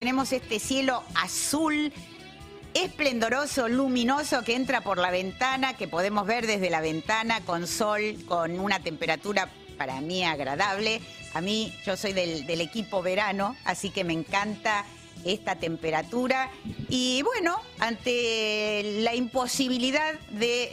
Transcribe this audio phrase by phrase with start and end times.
[0.00, 1.92] Tenemos este cielo azul,
[2.72, 8.16] esplendoroso, luminoso que entra por la ventana, que podemos ver desde la ventana con sol,
[8.26, 11.02] con una temperatura para mí agradable.
[11.34, 14.86] A mí, yo soy del, equipo verano, así que me encanta
[15.26, 16.50] esta temperatura.
[16.88, 20.70] Y bueno, ante la imposibilidad de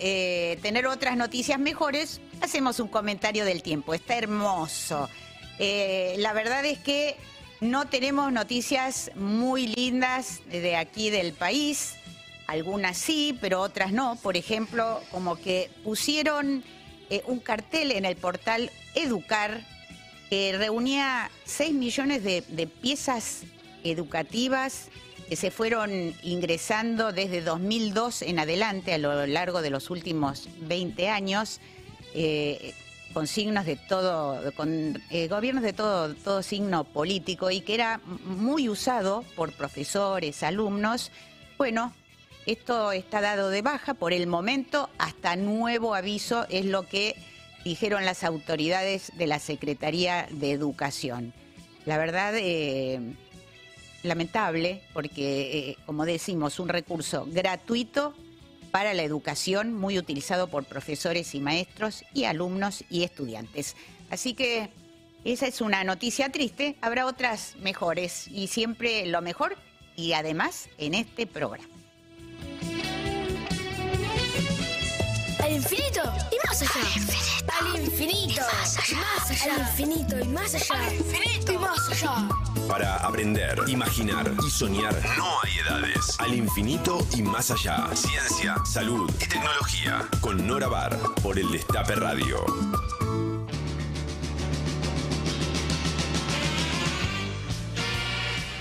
[0.54, 3.94] eh, tener otras noticias mejores, hacemos un comentario del tiempo.
[3.94, 5.10] Está hermoso.
[5.60, 7.18] Eh, la verdad es que
[7.60, 11.96] no tenemos noticias muy lindas de aquí del país.
[12.46, 14.16] Algunas sí, pero otras no.
[14.18, 16.64] Por ejemplo, como que pusieron
[17.10, 19.62] eh, un cartel en el portal Educar
[20.30, 23.44] que reunía 6 millones de, piezas
[23.84, 24.90] educativas
[25.30, 31.10] que se fueron ingresando desde 2002 en adelante a lo largo de los últimos 20
[31.10, 31.60] años.
[32.14, 32.74] Eh,
[33.18, 38.70] con signos de todo, con eh, gobiernos de todo, signo político y que era muy
[38.70, 41.12] usado por profesores, alumnos.
[41.58, 41.94] Bueno,
[42.46, 47.16] esto está dado de baja por el momento, hasta nuevo aviso, es lo que
[47.64, 51.34] dijeron las autoridades de la Secretaría de Educación.
[51.86, 53.02] La verdad, eh,
[54.04, 58.14] lamentable, porque, eh, como decimos, un recurso gratuito
[58.78, 63.76] para la educación, muy utilizado por profesores y maestros y alumnos y estudiantes.
[64.12, 64.70] Así que
[65.26, 69.58] esa es una noticia triste, habrá otras mejores y siempre lo mejor
[69.96, 71.74] y además en este programa.
[75.50, 76.04] Infinito
[76.78, 77.02] allá.
[77.60, 78.42] Al infinito.
[78.42, 79.56] más allá.
[79.56, 80.88] Al infinito y más allá.
[80.88, 82.30] Al infinito y más allá.
[82.68, 86.20] Para aprender, imaginar y soñar no hay edades.
[86.20, 87.88] Al infinito y más allá.
[87.96, 90.08] Ciencia, salud y tecnología.
[90.22, 92.46] Con Nora Bar por el Destape Radio.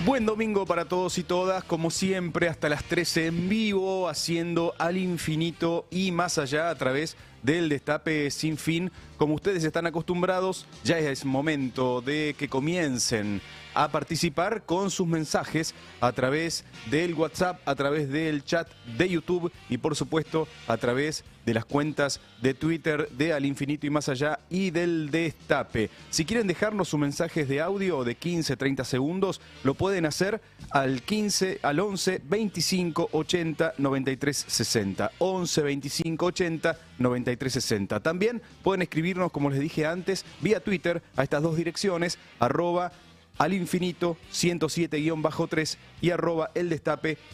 [0.07, 4.95] Buen domingo para todos y todas, como siempre, hasta las 13 en vivo, haciendo al
[4.95, 8.91] infinito y más allá a través del destape sin fin.
[9.17, 13.41] Como ustedes están acostumbrados, ya es momento de que comiencen
[13.77, 18.67] a participar con sus mensajes a través del WhatsApp, a través del chat
[18.97, 23.87] de YouTube y por supuesto a través de las cuentas de Twitter de Al Infinito
[23.87, 25.89] y Más Allá y del Destape.
[26.09, 31.01] Si quieren dejarnos sus mensajes de audio de 15, 30 segundos, lo pueden hacer al
[31.03, 35.11] 15, al 11, 25, 80, 93, 60.
[35.19, 37.99] 11, 25, 80, 93, 60.
[38.01, 42.91] También pueden escribirnos, como les dije antes, vía Twitter a estas dos direcciones, arroba
[43.37, 47.33] al infinito 107-3 y arroba el destape-radio.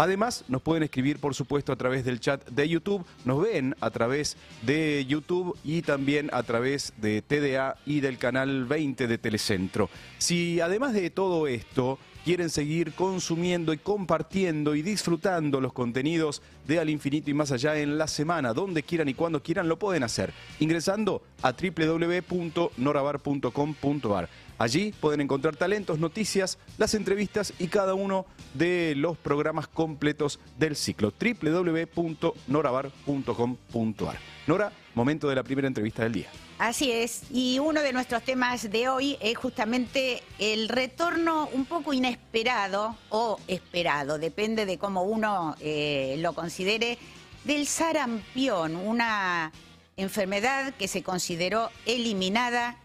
[0.00, 3.04] Además, nos pueden escribir, por supuesto, a través del chat de YouTube.
[3.26, 8.64] Nos ven a través de YouTube y también a través de TDA y del canal
[8.64, 9.90] 20 de Telecentro.
[10.16, 16.78] Si además de todo esto quieren seguir consumiendo y compartiendo y disfrutando los contenidos de
[16.78, 20.02] Al Infinito y Más Allá en la semana, donde quieran y cuando quieran, lo pueden
[20.02, 24.28] hacer ingresando a www.norabar.com.ar.
[24.58, 30.76] Allí pueden encontrar talentos, noticias, las entrevistas y cada uno de los programas completos del
[30.76, 31.14] ciclo.
[31.18, 34.18] www.norabar.com.ar.
[34.46, 36.28] Nora, momento de la primera entrevista del día.
[36.58, 41.94] Así es, y uno de nuestros temas de hoy es justamente el retorno un poco
[41.94, 46.98] inesperado o esperado, depende de cómo uno eh, lo considere,
[47.44, 49.52] del sarampión, una
[49.96, 52.76] enfermedad que se consideró eliminada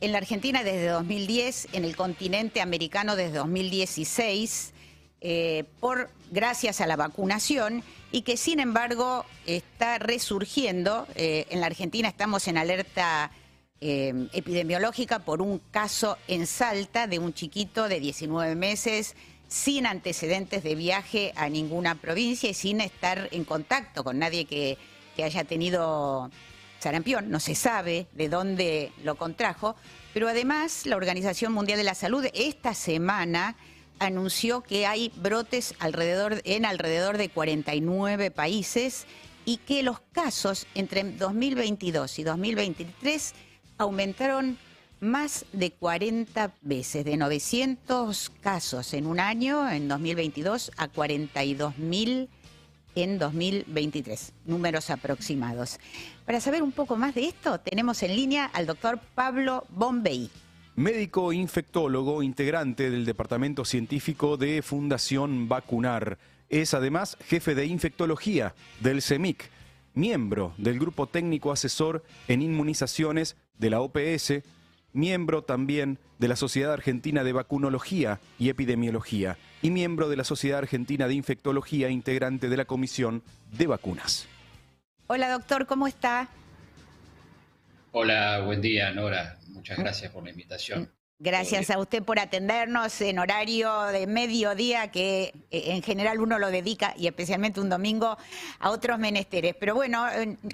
[0.00, 4.74] en la Argentina desde 2010, en el continente americano desde 2016,
[5.20, 11.06] eh, por, gracias a la vacunación y que sin embargo está resurgiendo.
[11.14, 13.30] Eh, en la Argentina estamos en alerta
[13.80, 19.14] eh, epidemiológica por un caso en Salta de un chiquito de 19 meses
[19.48, 24.76] sin antecedentes de viaje a ninguna provincia y sin estar en contacto con nadie que,
[25.16, 26.30] que haya tenido
[26.80, 27.30] sarampión.
[27.30, 29.74] No se sabe de dónde lo contrajo,
[30.12, 33.56] pero además la Organización Mundial de la Salud esta semana
[33.98, 39.06] anunció que hay brotes alrededor, en alrededor de 49 países
[39.44, 43.34] y que los casos entre 2022 y 2023
[43.78, 44.58] aumentaron
[45.00, 52.28] más de 40 veces, de 900 casos en un año, en 2022, a 42 mil
[52.94, 55.78] en 2023, números aproximados.
[56.26, 60.30] Para saber un poco más de esto, tenemos en línea al doctor Pablo Bombay
[60.78, 66.18] médico infectólogo, integrante del Departamento Científico de Fundación Vacunar.
[66.48, 69.50] Es además jefe de infectología del CEMIC,
[69.94, 74.34] miembro del Grupo Técnico Asesor en Inmunizaciones de la OPS
[74.92, 80.58] miembro también de la Sociedad Argentina de Vacunología y Epidemiología y miembro de la Sociedad
[80.58, 83.22] Argentina de Infectología, integrante de la Comisión
[83.52, 84.26] de Vacunas.
[85.08, 86.28] Hola doctor, ¿cómo está?
[87.92, 89.37] Hola, buen día, Nora.
[89.58, 90.88] Muchas gracias por la invitación.
[91.18, 96.48] Gracias a usted por atendernos en horario de mediodía que eh, en general uno lo
[96.52, 98.16] dedica y especialmente un domingo
[98.60, 99.56] a otros menesteres.
[99.58, 100.06] Pero bueno,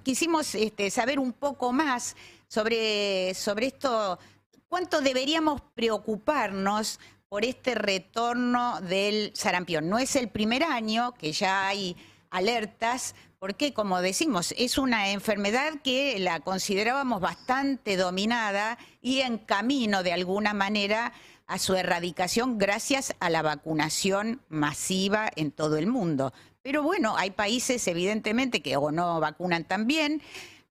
[0.02, 2.16] quisimos este, saber un poco más
[2.48, 4.18] sobre, sobre esto,
[4.66, 6.98] cuánto deberíamos preocuparnos
[7.28, 9.90] por este retorno del sarampión.
[9.90, 11.94] No es el primer año que ya hay
[12.30, 20.02] alertas, porque como decimos, es una enfermedad que la considerábamos bastante dominada y en camino
[20.02, 21.12] de alguna manera
[21.46, 26.32] a su erradicación gracias a la vacunación masiva en todo el mundo.
[26.62, 30.22] Pero bueno, hay países evidentemente que o no vacunan tan bien,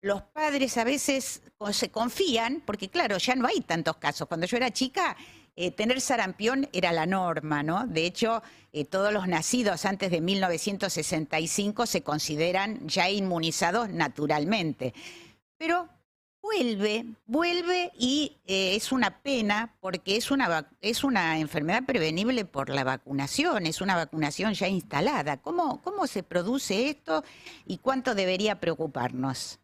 [0.02, 4.28] los padres a veces se confían, porque claro, ya no hay tantos casos.
[4.28, 5.16] Cuando yo era chica
[5.56, 7.86] eh, tener sarampión era la norma, ¿no?
[7.86, 8.42] De hecho,
[8.72, 14.94] eh, todos los nacidos antes de 1965 se consideran ya inmunizados naturalmente.
[15.58, 15.90] Pero
[16.42, 22.70] vuelve, vuelve y eh, es una pena porque es una, es una enfermedad prevenible por
[22.70, 25.38] la vacunación, es una vacunación ya instalada.
[25.38, 27.24] ¿Cómo, cómo se produce esto
[27.66, 29.60] y cuánto debería preocuparnos?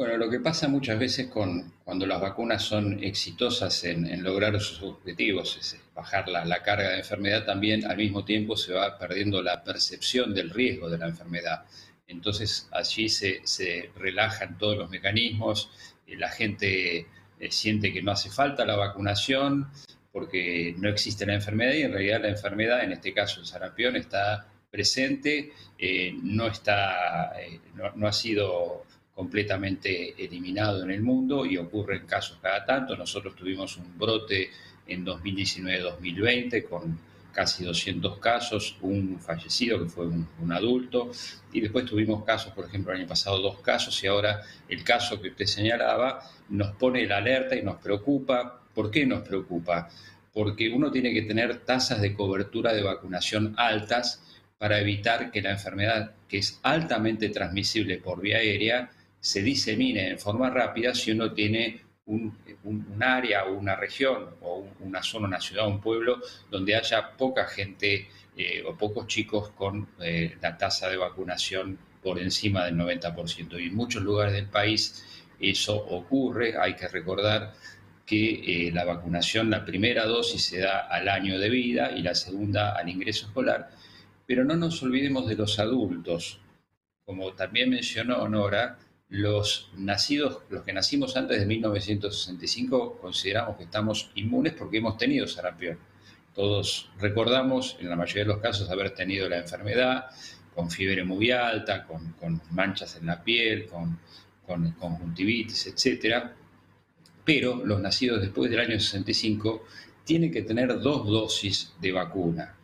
[0.00, 4.82] Bueno, lo que pasa muchas veces con, cuando las vacunas son exitosas en, lograr sus
[4.82, 9.62] objetivos, es bajar la, carga de enfermedad, también al mismo tiempo se va perdiendo la
[9.62, 11.66] percepción del riesgo de la enfermedad.
[12.08, 15.68] Entonces allí se, relajan todos los mecanismos,
[16.06, 17.00] y la gente
[17.38, 19.68] eh, siente que no hace falta la vacunación
[20.12, 23.96] porque no existe la enfermedad y en realidad la enfermedad, en este caso el sarampión,
[23.96, 27.60] está presente, eh, no, está, eh,
[27.96, 28.86] no ha sido
[29.20, 32.96] completamente eliminado en el mundo y ocurre en casos cada tanto.
[32.96, 34.48] Nosotros tuvimos un brote
[34.86, 36.98] en 2019-2020 con
[37.30, 41.10] casi 200 casos, un fallecido que fue un, adulto,
[41.52, 44.40] y después tuvimos casos, por ejemplo, el año pasado dos casos, y ahora
[44.70, 48.62] el caso que usted señalaba nos pone la alerta y nos preocupa.
[48.74, 49.90] ¿Por qué nos preocupa?
[50.32, 54.22] Porque uno tiene que tener tasas de cobertura de vacunación altas
[54.56, 58.90] para evitar que la enfermedad, que es altamente transmisible por vía aérea,
[59.20, 62.34] se disemine en forma rápida si uno tiene un,
[63.00, 66.20] área o una región o una zona, una ciudad, un pueblo
[66.50, 72.18] donde haya poca gente eh, o pocos chicos con eh, la tasa de vacunación por
[72.18, 73.60] encima del 90%.
[73.60, 75.04] Y en muchos lugares del país
[75.38, 76.54] eso ocurre.
[76.58, 77.54] Hay que recordar
[78.04, 82.14] que eh, la vacunación, la primera dosis se da al año de vida y la
[82.14, 83.70] segunda al ingreso escolar.
[84.26, 86.40] Pero no nos olvidemos de los adultos.
[87.04, 88.78] Como también mencionó Nora,
[89.10, 95.26] los nacidos, los que nacimos antes de 1965, consideramos que estamos inmunes porque hemos tenido
[95.26, 95.78] sarampión.
[96.34, 100.06] Todos recordamos, en la mayoría de los casos, haber tenido la enfermedad
[100.54, 102.14] con fiebre muy alta, con,
[102.50, 103.98] manchas en la piel, con,
[104.46, 106.26] con conjuntivitis, etc.
[107.24, 109.64] Pero los nacidos después del año 65
[110.04, 112.54] tienen que tener dos dosis de vacuna.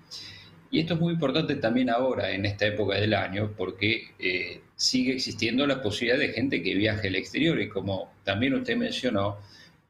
[0.71, 5.15] Y esto es muy importante también ahora, en esta época del año, porque eh, sigue
[5.15, 9.39] existiendo la posibilidad de gente que viaje al exterior y como también usted mencionó,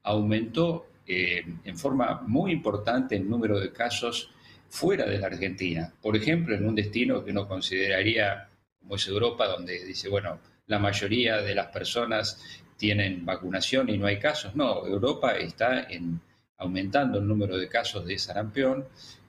[0.03, 4.31] aumentó eh, en forma muy importante el número de casos
[4.69, 5.93] fuera de la Argentina.
[6.03, 8.49] Por ejemplo, en un destino que uno consideraría
[8.81, 14.07] como es Europa, donde dice, bueno, la mayoría de las personas tienen vacunación y no
[14.07, 14.55] hay casos.
[14.55, 16.21] No, Europa está en,
[16.59, 18.87] aumentando el número de casos de sarampión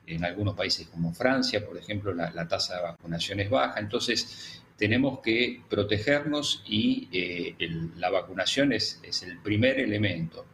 [0.07, 3.79] en algunos países como Francia, por ejemplo, la, tasa de vacunación es baja.
[3.79, 7.55] Entonces, tenemos que protegernos y eh,
[7.97, 10.45] la vacunación es, el primer elemento.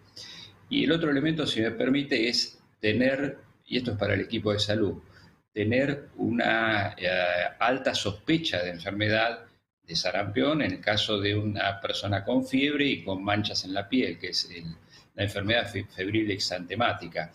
[0.69, 4.51] Y el otro elemento, si me permite, es tener, y esto es para el equipo
[4.51, 5.01] de salud,
[5.53, 7.07] tener una eh,
[7.59, 9.45] alta sospecha de enfermedad
[9.83, 13.87] de sarampión en el caso de una persona con fiebre y con manchas en la
[13.87, 14.49] piel, que es
[15.13, 17.31] la enfermedad febril exantemática.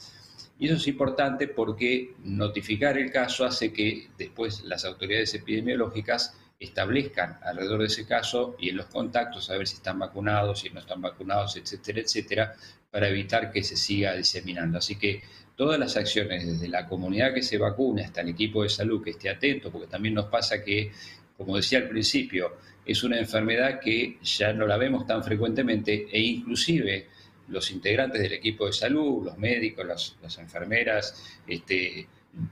[0.59, 7.39] Y eso es importante porque notificar el caso hace que después las autoridades epidemiológicas establezcan
[7.43, 10.81] alrededor de ese caso y en los contactos a ver si están vacunados, si no
[10.81, 12.55] están vacunados, etcétera, etcétera,
[12.91, 14.79] para evitar que se siga diseminando.
[14.79, 15.23] Así que
[15.55, 19.11] todas las acciones, desde la comunidad que se vacune hasta el equipo de salud que
[19.11, 20.91] esté atento, porque también nos pasa que,
[21.37, 26.21] como decía al principio, es una enfermedad que ya no la vemos tan frecuentemente e
[26.21, 27.07] inclusive
[27.49, 32.07] los integrantes del equipo de salud, los médicos, las, enfermeras, este,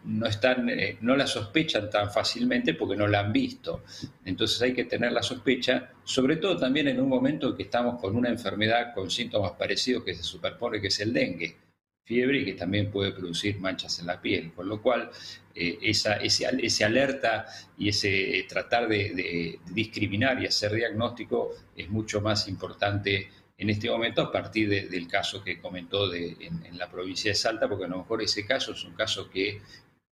[0.04, 3.84] no, están, eh, no la sospechan tan fácilmente porque no la han visto.
[4.24, 8.00] Entonces hay que tener la sospecha, sobre todo también en un momento en que estamos
[8.00, 11.56] con una enfermedad con síntomas parecidos que se superpone que es el dengue,
[12.04, 14.52] fiebre y que también puede producir manchas en la piel.
[14.52, 15.10] Con lo cual,
[15.54, 22.48] eh, esa, ese, alerta y ese tratar de, discriminar y hacer diagnóstico es mucho más
[22.48, 27.34] importante en este momento a partir del caso que comentó de, en, la provincia de
[27.34, 29.60] Salta, porque a lo mejor ese caso es un caso que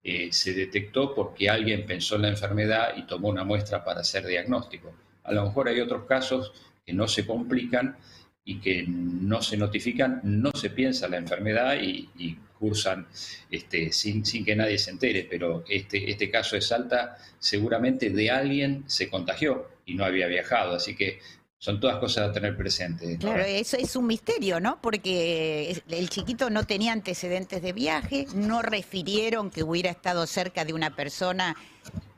[0.03, 4.27] eh, se detectó porque alguien pensó en la enfermedad y tomó una muestra para hacer
[4.27, 4.95] diagnóstico.
[5.25, 6.53] A lo mejor hay otros casos
[6.85, 7.97] que no se complican
[8.45, 13.09] y que no se notifican, no se piensa la enfermedad y, cursan
[13.51, 18.31] este, sin, sin, que nadie se entere, pero este, este caso de Salta seguramente de
[18.31, 21.19] alguien se contagió y no había viajado, así que
[21.65, 23.17] son todas cosas a tener presente.
[23.17, 24.83] Claro, eso es un misterio, ¿no?
[24.83, 30.75] Porque el chiquito no tenía antecedentes de viaje, no refirieron que hubiera estado cerca de
[30.75, 31.57] una persona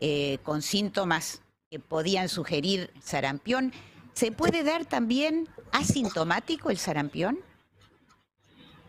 [0.01, 3.73] eh, con síntomas que podían sugerir sarampión.
[4.15, 7.39] ¿Se puede dar también asintomático el sarampión?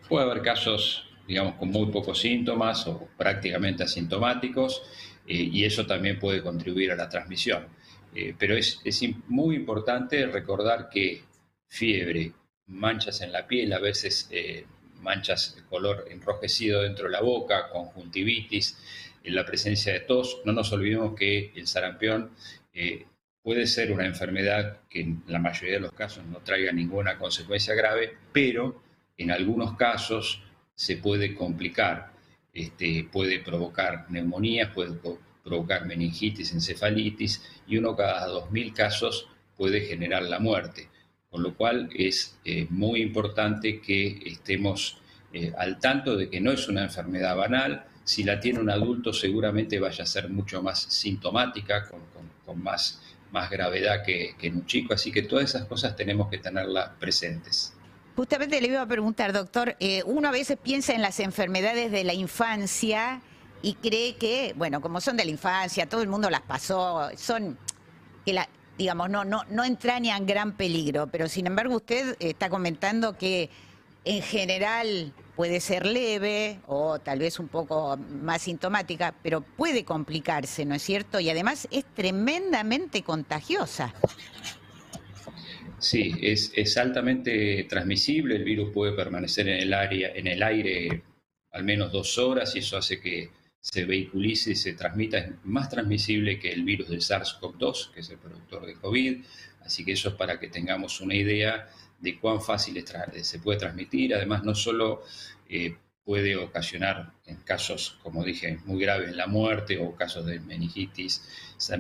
[0.09, 4.81] Puede haber casos, digamos, con muy pocos síntomas o prácticamente asintomáticos,
[5.27, 7.77] eh, y eso también puede contribuir a la transmisión.
[8.15, 8.81] Eh, pero es,
[9.27, 11.23] muy importante recordar que
[11.67, 12.33] fiebre,
[12.67, 14.65] manchas en la piel, a veces eh,
[15.01, 18.77] manchas de color enrojecido dentro de la boca, conjuntivitis,
[19.23, 20.41] en la presencia de tos.
[20.45, 22.31] No nos olvidemos que el sarampión
[22.73, 23.05] eh,
[23.41, 27.75] puede ser una enfermedad que en la mayoría de los casos no traiga ninguna consecuencia
[27.75, 28.81] grave, pero
[29.17, 30.43] en algunos casos
[30.75, 32.11] se puede complicar.
[32.53, 34.93] Este, puede provocar neumonías, puede
[35.47, 40.89] provocar meningitis, encefalitis y uno cada 2.000 casos puede generar la muerte.
[41.29, 44.99] Con lo cual es eh, muy importante que estemos
[45.33, 47.85] eh, al tanto de que no es una enfermedad banal.
[48.03, 51.89] Si la tiene un adulto seguramente vaya a ser mucho más sintomática,
[52.45, 53.01] con, más,
[53.31, 54.93] más gravedad que, en un chico.
[54.93, 57.73] Así que todas esas cosas tenemos que tenerlas presentes.
[58.15, 62.03] Justamente le iba a preguntar, doctor, eh, uno a veces piensa en las enfermedades de
[62.03, 63.21] la infancia
[63.67, 67.57] y cree que, bueno, como son de la infancia, todo el mundo las pasó, son
[68.25, 68.47] que la,
[68.77, 73.49] digamos, no, no, no entrañan gran peligro, pero sin embargo usted está comentando que
[74.05, 80.63] en general puede ser leve o tal vez un poco más sintomática, pero puede complicarse,
[80.63, 81.19] ¿no es cierto?
[81.19, 83.93] Y además es tremendamente contagiosa.
[85.77, 91.03] Sí, es, es altamente transmisible, el virus puede permanecer en el, área, en el aire
[91.51, 93.29] al menos dos horas y eso hace que
[93.69, 98.09] se vehiculice y se transmita, es más transmisible que el virus del SARS-CoV-2, que es
[98.09, 99.25] el productor de COVID.
[99.65, 101.67] Así que eso es para que tengamos una idea
[101.99, 102.81] de cuán fácil
[103.21, 104.15] se puede transmitir.
[104.15, 105.03] Además, no solo
[105.49, 111.21] eh, puede ocasionar, en casos, como dije, muy graves, la muerte o casos de meningitis,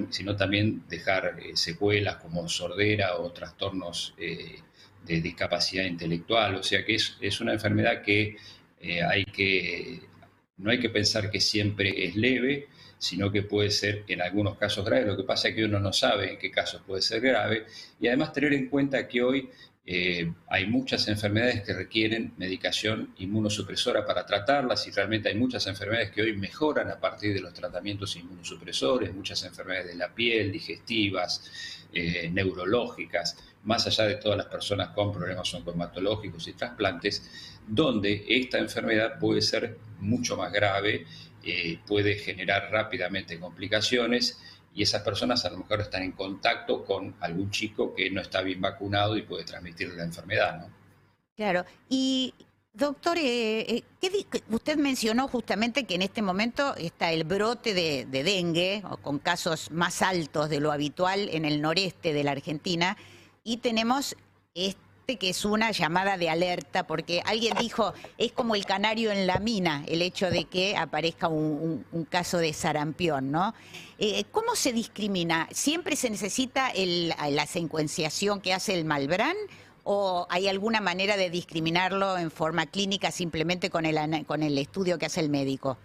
[0.09, 4.59] sino también dejar eh, secuelas como sordera o trastornos eh,
[5.05, 6.55] de discapacidad intelectual.
[6.55, 8.35] O sea que es, es una enfermedad que
[9.09, 10.01] hay que
[10.57, 14.83] no hay que pensar que siempre es leve, sino que puede ser en algunos casos
[14.83, 15.05] grave.
[15.05, 17.65] Lo que pasa es que uno no sabe en qué casos puede ser grave
[17.99, 19.49] y además tener en cuenta que hoy
[19.89, 26.11] eh, hay muchas enfermedades que requieren medicación inmunosupresora para tratarlas y realmente hay muchas enfermedades
[26.11, 31.87] que hoy mejoran a partir de los tratamientos inmunosupresores, muchas enfermedades de la piel, digestivas,
[31.93, 38.57] eh, neurológicas, más allá de todas las personas con problemas oncomatológicos y trasplantes, donde esta
[38.57, 41.05] enfermedad puede ser mucho más grave,
[41.43, 44.39] eh, puede generar rápidamente complicaciones
[44.73, 48.41] y esas personas a lo mejor están en contacto con algún chico que no está
[48.41, 50.77] bien vacunado y puede transmitir la enfermedad, ¿no?
[51.35, 52.33] Claro, y
[52.73, 58.23] doctor, eh, eh, usted mencionó justamente que en este momento está el brote de, de
[58.23, 62.97] dengue, con casos más altos de lo habitual en el noreste de la Argentina,
[63.43, 64.15] y tenemos
[64.53, 69.25] este que es una llamada de alerta, porque alguien dijo, es como el canario en
[69.25, 73.53] la mina, el hecho de que aparezca un, caso de sarampión, ¿no?
[73.99, 75.47] Eh, ¿Cómo se discrimina?
[75.51, 79.37] ¿Siempre se necesita la secuenciación que hace el Malbrán?
[79.85, 84.97] ¿O hay alguna manera de discriminarlo en forma clínica simplemente con el, con el estudio
[84.97, 85.77] que hace el médico?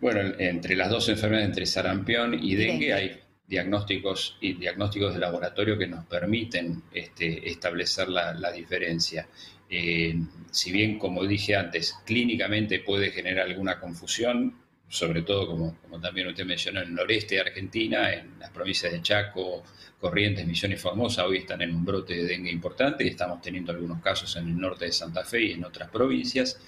[0.00, 5.78] Bueno, entre las dos enfermedades, entre sarampión y dengue, hay diagnósticos y diagnósticos de laboratorio
[5.78, 9.28] que nos permiten este, establecer la, diferencia.
[9.68, 10.14] Eh,
[10.50, 14.56] si bien, como dije antes, clínicamente puede generar alguna confusión,
[14.88, 19.02] sobre todo, como, también usted mencionó, en el noreste de Argentina, en las provincias de
[19.02, 19.62] Chaco,
[20.00, 24.00] Corrientes, Misiones Formosa, hoy están en un brote de dengue importante y estamos teniendo algunos
[24.02, 26.60] casos en el norte de Santa Fe y en otras provincias.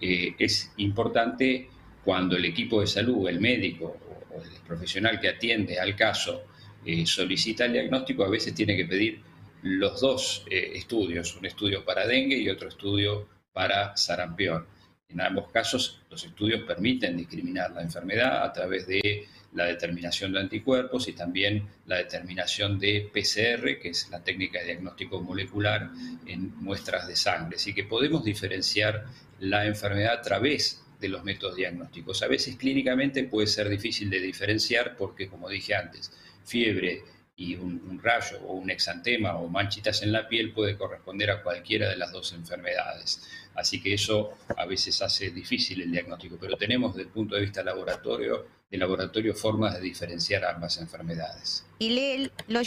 [0.00, 1.68] eh, es importante
[2.04, 3.98] cuando el equipo de salud, el médico
[4.42, 6.44] el profesional que atiende al caso
[6.84, 9.20] eh, solicita el diagnóstico, a veces tiene que pedir
[9.62, 14.66] los dos eh, estudios, un estudio para dengue y otro estudio para sarampión.
[15.08, 20.40] En ambos casos, los estudios permiten discriminar la enfermedad a través de la determinación de
[20.40, 25.90] anticuerpos y también la determinación de PCR, que es la técnica de diagnóstico molecular
[26.26, 27.56] en muestras de sangre.
[27.56, 29.06] Así que podemos diferenciar
[29.40, 32.22] la enfermedad a través de los métodos diagnósticos.
[32.22, 36.12] A veces clínicamente puede ser difícil de diferenciar porque, como dije antes,
[36.44, 37.02] fiebre
[37.36, 41.88] y un, rayo o un exantema o manchitas en la piel puede corresponder a cualquiera
[41.88, 43.28] de las dos enfermedades.
[43.54, 47.42] Así que eso a veces hace difícil el diagnóstico, pero tenemos desde el punto de
[47.42, 51.64] vista laboratorio, de laboratorio formas de diferenciar ambas enfermedades.
[51.78, 52.60] Y le, lo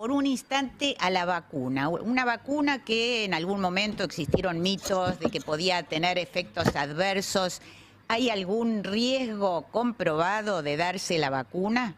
[0.00, 5.28] por un instante a la vacuna, una vacuna que en algún momento existieron mitos de
[5.28, 7.60] que podía tener efectos adversos.
[8.08, 11.96] ¿Hay algún riesgo comprobado de darse la vacuna?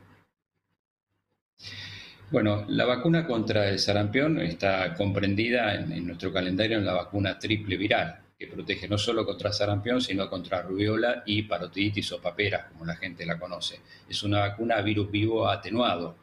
[2.33, 7.77] Bueno, la vacuna contra el sarampión está comprendida en, nuestro calendario en la vacuna triple
[7.77, 12.85] viral, que protege no solo contra sarampión, sino contra rubiola y parotiditis o paperas, como
[12.85, 13.79] la gente la conoce.
[14.09, 16.22] Es una vacuna virus vivo atenuado.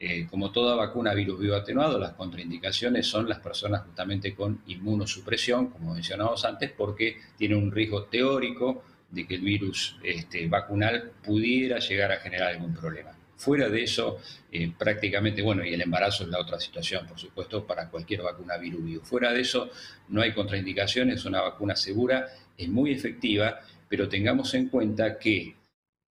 [0.00, 5.70] Eh, como toda vacuna virus vivo atenuado, las contraindicaciones son las personas justamente con inmunosupresión,
[5.70, 11.80] como mencionamos antes, porque tiene un riesgo teórico de que el virus este, vacunal pudiera
[11.80, 13.10] llegar a generar algún problema.
[13.36, 14.18] Fuera de eso,
[14.52, 18.56] eh, prácticamente, bueno, y el embarazo es la otra situación, por supuesto, para cualquier vacuna
[18.56, 19.70] virus Fuera de eso,
[20.08, 25.56] no hay contraindicaciones, es una vacuna segura, es muy efectiva, pero tengamos en cuenta que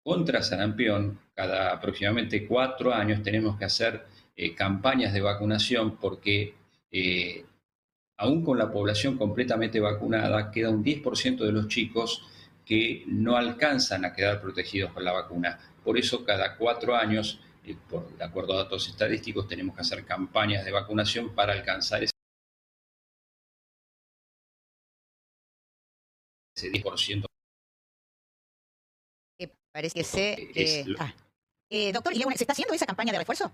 [0.07, 4.05] contra sarampión, cada aproximadamente cuatro años tenemos que hacer
[4.37, 6.55] eh, campañas de vacunación porque
[6.89, 7.43] eh,
[8.15, 12.25] aún con la población completamente vacunada, queda un 10% de los chicos
[12.63, 15.59] que no alcanzan a quedar protegidos con la vacuna.
[15.83, 20.05] Por eso cada cuatro años, eh, por, de acuerdo a datos estadísticos, tenemos que hacer
[20.05, 22.13] campañas de vacunación para alcanzar ese
[26.55, 27.27] 10%.
[29.77, 30.85] Parece que se...
[30.97, 31.13] Ah.
[31.69, 33.51] Eh, doctor, ¿y se está haciendo esa campaña de refuerzo?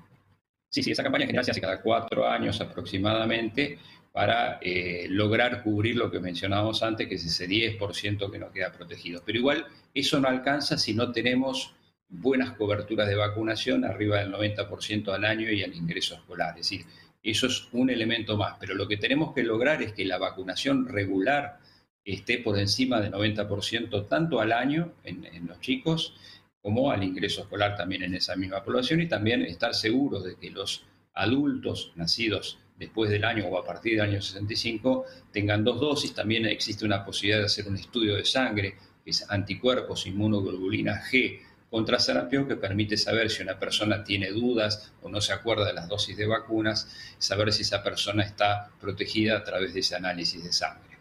[0.70, 3.78] Sí, sí, esa campaña general se hace cada cuatro años aproximadamente
[4.14, 8.72] para eh, lograr cubrir lo que mencionábamos antes, que es ese 10% que nos queda
[8.72, 9.22] protegido.
[9.26, 11.76] Pero igual eso no alcanza si no tenemos
[12.08, 16.52] buenas coberturas de vacunación, arriba del 90% al año y al ingreso escolar.
[16.52, 16.86] Es decir,
[17.22, 20.88] eso es un elemento más, pero lo que tenemos que lograr es que la vacunación
[20.88, 21.60] regular
[22.06, 26.16] esté por encima del 90% tanto al año en, en, los chicos
[26.62, 30.50] como al ingreso escolar también en esa misma población y también estar seguros de que
[30.50, 36.14] los adultos nacidos después del año o a partir del año 65 tengan dos dosis.
[36.14, 41.40] También existe una posibilidad de hacer un estudio de sangre, que es anticuerpos inmunoglobulina G
[41.70, 45.74] contra sarampión que permite saber si una persona tiene dudas o no se acuerda de
[45.74, 46.88] las dosis de vacunas,
[47.18, 50.93] saber si esa persona está protegida a través de ese análisis de sangre.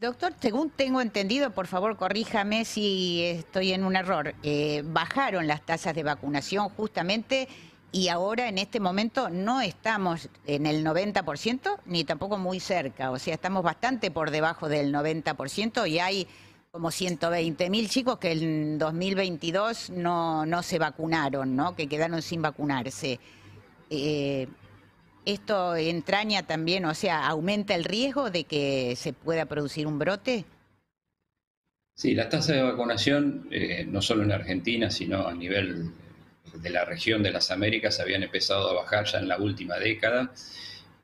[0.00, 5.60] Doctor, según tengo entendido, por favor corríjame si estoy en un error, eh, bajaron las
[5.60, 7.48] tasas de vacunación justamente
[7.92, 13.18] y ahora en este momento no estamos en el 90% ni tampoco muy cerca, o
[13.18, 16.26] sea, estamos bastante por debajo del 90% y hay
[16.70, 21.76] como 120 mil chicos que en 2022 no, no se vacunaron, ¿no?
[21.76, 23.20] que quedaron sin vacunarse.
[23.90, 24.48] Eh,
[25.26, 30.44] ¿Esto entraña también, o sea, aumenta el riesgo de que se pueda producir un brote?
[32.00, 35.90] Sí, las tasas de vacunación, eh, no solo en Argentina, sino a nivel
[36.54, 40.32] de la región de las Américas, habían empezado a bajar ya en la última década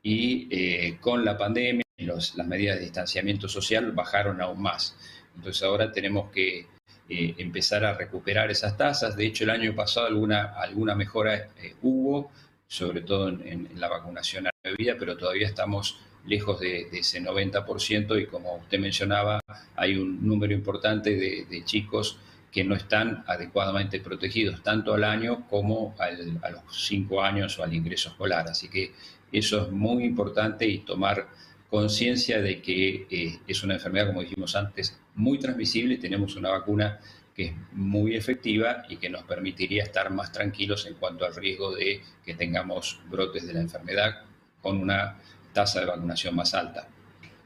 [0.01, 4.97] y eh, con la pandemia y las medidas de distanciamiento social bajaron aún más.
[5.35, 6.65] Entonces ahora tenemos que
[7.09, 9.15] eh, empezar a recuperar esas tasas.
[9.15, 11.49] De hecho, el año pasado alguna, alguna mejora
[11.83, 12.31] hubo,
[12.67, 18.21] sobre todo en, la vacunación a la vida, pero todavía estamos lejos de, ese 90%
[18.21, 19.39] y como usted mencionaba,
[19.75, 22.19] hay un número importante de, chicos
[22.51, 27.73] que no están adecuadamente protegidos, tanto al año como a los cinco años o al
[27.73, 28.47] ingreso escolar.
[28.49, 28.93] Así que
[29.31, 31.27] eso es muy importante y tomar
[31.69, 36.99] conciencia de que eh, es una enfermedad, como dijimos antes, muy transmisible tenemos una vacuna
[37.37, 41.75] que es muy efectiva y que nos permitiría estar más tranquilos en cuanto al riesgo
[41.75, 44.23] de que tengamos brotes de la enfermedad
[44.59, 45.19] con una
[45.53, 46.87] tasa de vacunación más alta.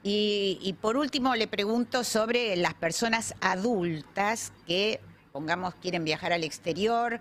[0.02, 5.02] Y, por último le pregunto sobre las personas adultas que,
[5.34, 7.20] pongamos, quieren viajar al exterior,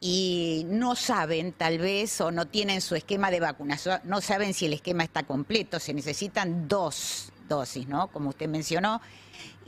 [0.00, 4.66] y no saben tal vez o no tienen su esquema de vacunación, no saben si
[4.66, 8.08] el esquema está completo, se necesitan dos dosis, ¿no?
[8.08, 9.00] Como usted mencionó.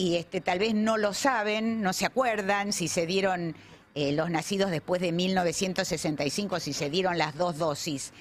[0.00, 3.54] Y este, tal vez no lo saben, no se acuerdan si se dieron
[3.94, 8.14] eh, los nacidos después de 1965, si se dieron las dos dosis.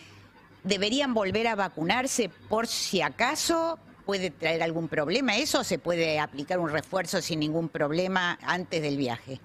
[0.65, 3.79] ¿Deberían volver a vacunarse por si acaso?
[4.05, 8.97] ¿Puede traer algún problema eso se puede aplicar un refuerzo sin ningún problema antes del
[8.97, 9.39] viaje?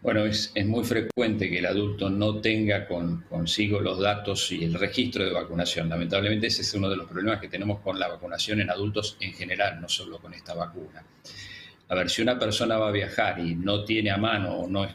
[0.00, 5.24] Bueno, es, muy frecuente que el adulto no tenga consigo los datos y el registro
[5.24, 5.88] de vacunación.
[5.88, 9.32] Lamentablemente ese es uno de los problemas que tenemos con la vacunación en adultos en
[9.32, 11.04] general, no solo con esta vacuna.
[11.88, 14.86] A ver, si una persona va a viajar y no tiene a mano o no,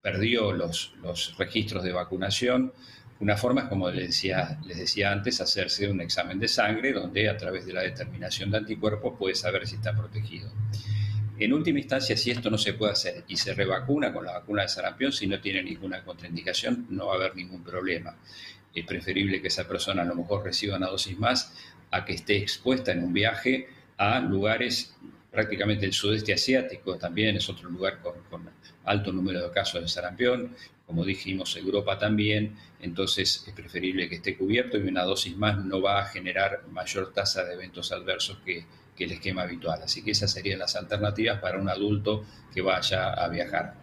[0.00, 0.94] perdió los,
[1.36, 2.72] registros de vacunación,
[3.18, 4.22] una forma es, como les
[4.64, 9.14] decía antes, hacerse un examen de sangre donde a través de la determinación de anticuerpos
[9.18, 10.52] puede saber si está protegido.
[11.44, 14.62] En última instancia, si esto no se puede hacer y se revacuna con la vacuna
[14.62, 18.16] de sarampión, si no tiene ninguna contraindicación, no va a haber ningún problema.
[18.72, 21.52] Es preferible que esa persona a lo mejor reciba una dosis más
[21.90, 24.94] a que esté expuesta en un viaje a lugares
[25.32, 26.96] prácticamente el sudeste asiático.
[26.96, 28.48] También es otro lugar con, con,
[28.84, 30.54] alto número de casos de sarampión,
[30.86, 35.80] como dijimos, Europa también, entonces es preferible que esté cubierto y una dosis más no
[35.80, 38.64] va a generar mayor tasa de eventos adversos que,
[38.96, 39.80] que el esquema habitual.
[39.82, 43.74] Así que esas serían las alternativas para un adulto que vaya a viajar.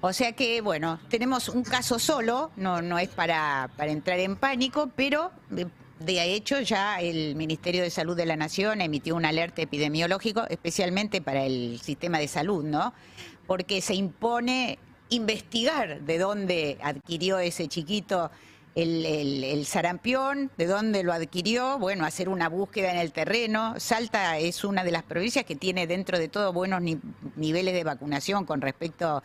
[0.00, 4.36] O sea que, bueno, tenemos un caso solo, no, no es para, para entrar en
[4.36, 9.62] pánico, pero de hecho ya el Ministerio de Salud de la Nación emitió un alerta
[9.62, 12.94] epidemiológico, especialmente para el sistema de salud, ¿no?
[13.48, 18.30] Porque se impone investigar de dónde adquirió ese chiquito
[18.82, 23.74] el, sarampión, de dónde lo adquirió, bueno, hacer una búsqueda en el terreno.
[23.78, 26.82] Salta es una de las provincias que tiene dentro de todo buenos
[27.36, 29.22] niveles de vacunación con respecto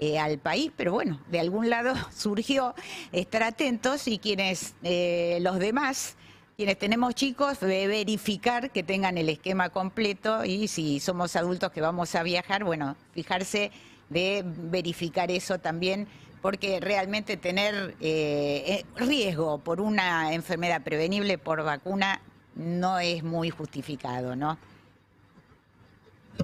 [0.00, 2.74] eh, al país, pero bueno, de algún lado surgió
[3.12, 6.16] estar atentos y quienes, eh, los demás,
[6.56, 12.14] quienes tenemos chicos, verificar que tengan el esquema completo y si somos adultos que vamos
[12.14, 13.72] a viajar, bueno, fijarse
[14.10, 16.06] de verificar eso también
[16.42, 22.20] porque realmente tener eh, eh, riesgo por una enfermedad prevenible por vacuna
[22.56, 24.58] no es muy justificado, ¿no?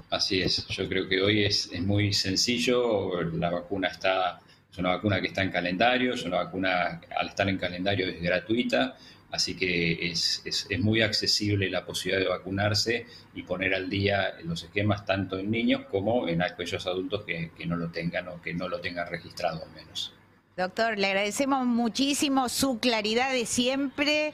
[0.09, 4.39] Así es, yo creo que hoy es, muy sencillo, la vacuna está,
[4.71, 8.21] es una vacuna que está en calendario, es una vacuna, al estar en calendario es
[8.21, 8.95] gratuita,
[9.31, 15.05] Así que es, muy accesible la posibilidad de vacunarse y poner al día los esquemas
[15.05, 18.67] tanto en niños como en aquellos adultos que, que no lo tengan o que no
[18.67, 20.13] lo tengan registrado al menos.
[20.57, 24.33] Doctor, le agradecemos muchísimo su claridad de siempre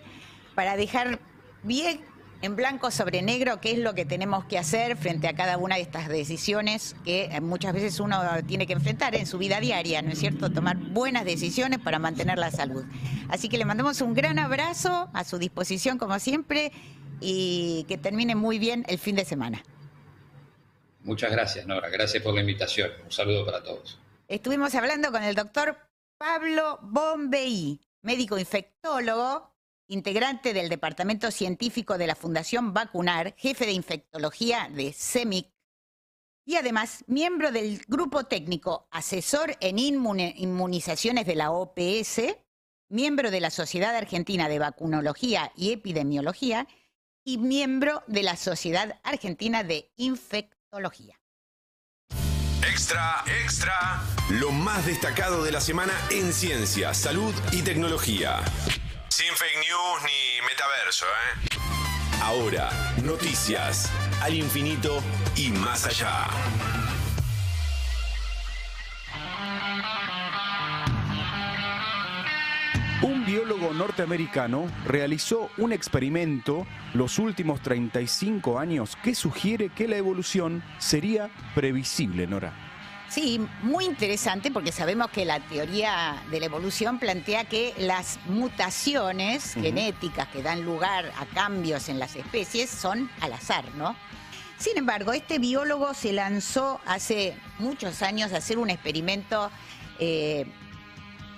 [0.55, 1.19] para dejar
[1.63, 1.99] bien
[2.41, 5.75] en blanco sobre negro qué es lo que tenemos que hacer frente a cada una
[5.75, 10.01] de estas decisiones que eh, muchas veces uno tiene que enfrentar en su vida diaria,
[10.01, 10.51] ¿no es cierto?
[10.51, 12.83] Tomar buenas decisiones para mantener la salud.
[13.29, 16.71] Así que le mandamos un gran abrazo a su disposición como siempre
[17.19, 19.63] y que termine muy bien el fin de semana.
[21.01, 21.89] Muchas gracias, Nora.
[21.89, 22.91] Gracias por la invitación.
[23.03, 23.99] Un saludo para todos.
[24.27, 25.77] Estuvimos hablando con el doctor
[26.17, 29.54] Pablo Bombey, médico infectólogo,
[29.87, 35.55] integrante del Departamento Científico de la Fundación Vacunar, jefe de infectología de CEMIC
[36.45, 42.21] y además miembro del grupo técnico asesor en inmunizaciones de la OPS,
[42.89, 46.67] miembro de la Sociedad Argentina de Vacunología y Epidemiología
[47.23, 51.19] y miembro de la Sociedad Argentina de Infectología.
[52.61, 54.03] Extra, extra.
[54.29, 58.41] Lo más destacado de la semana en ciencia, salud y tecnología.
[59.17, 62.21] Sin fake news ni metaverso, ¿eh?
[62.21, 62.69] Ahora,
[63.01, 63.89] noticias
[64.21, 65.01] al infinito
[65.37, 66.27] y más allá.
[73.03, 80.61] Un biólogo norteamericano realizó un experimento los últimos 35 años que sugiere que la evolución
[80.77, 82.64] sería previsible, Nora.
[83.15, 89.53] Sí, muy interesante porque sabemos que la teoría de la evolución plantea que las mutaciones
[89.53, 93.95] genéticas que dan lugar a cambios en las especies son al azar, ¿no?
[94.57, 99.49] Sin embargo, este biólogo se lanzó hace muchos años a hacer un experimento.
[99.97, 100.45] Eh,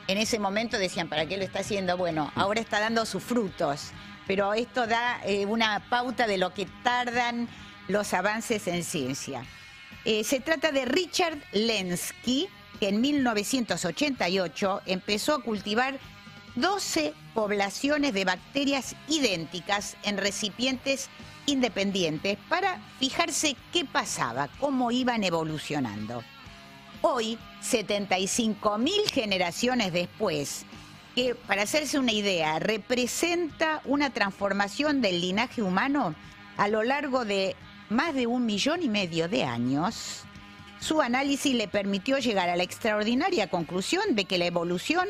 [0.08, 1.96] en ese momento decían, ¿para qué lo está haciendo?
[1.96, 3.92] Bueno, ahora está dando sus frutos,
[4.26, 7.48] pero esto da eh, una pauta de lo que tardan
[7.88, 9.44] los avances en ciencia.
[10.06, 12.48] Eh, se trata de Richard Lenski,
[12.80, 16.00] que en 1988 empezó a cultivar
[16.56, 21.10] 12 poblaciones de bacterias idénticas en recipientes
[21.46, 26.24] independientes para fijarse qué pasaba, cómo iban evolucionando.
[27.02, 30.66] Hoy, 75.000 generaciones después,
[31.16, 36.16] que para hacerse una idea, representa una transformación del linaje humano
[36.58, 37.56] a lo largo de
[37.90, 40.24] más de un millón y medio de años,
[40.80, 45.08] su análisis le permitió llegar a la extraordinaria conclusión de que la evolución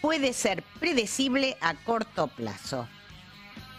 [0.00, 2.88] puede ser predecible a corto plazo.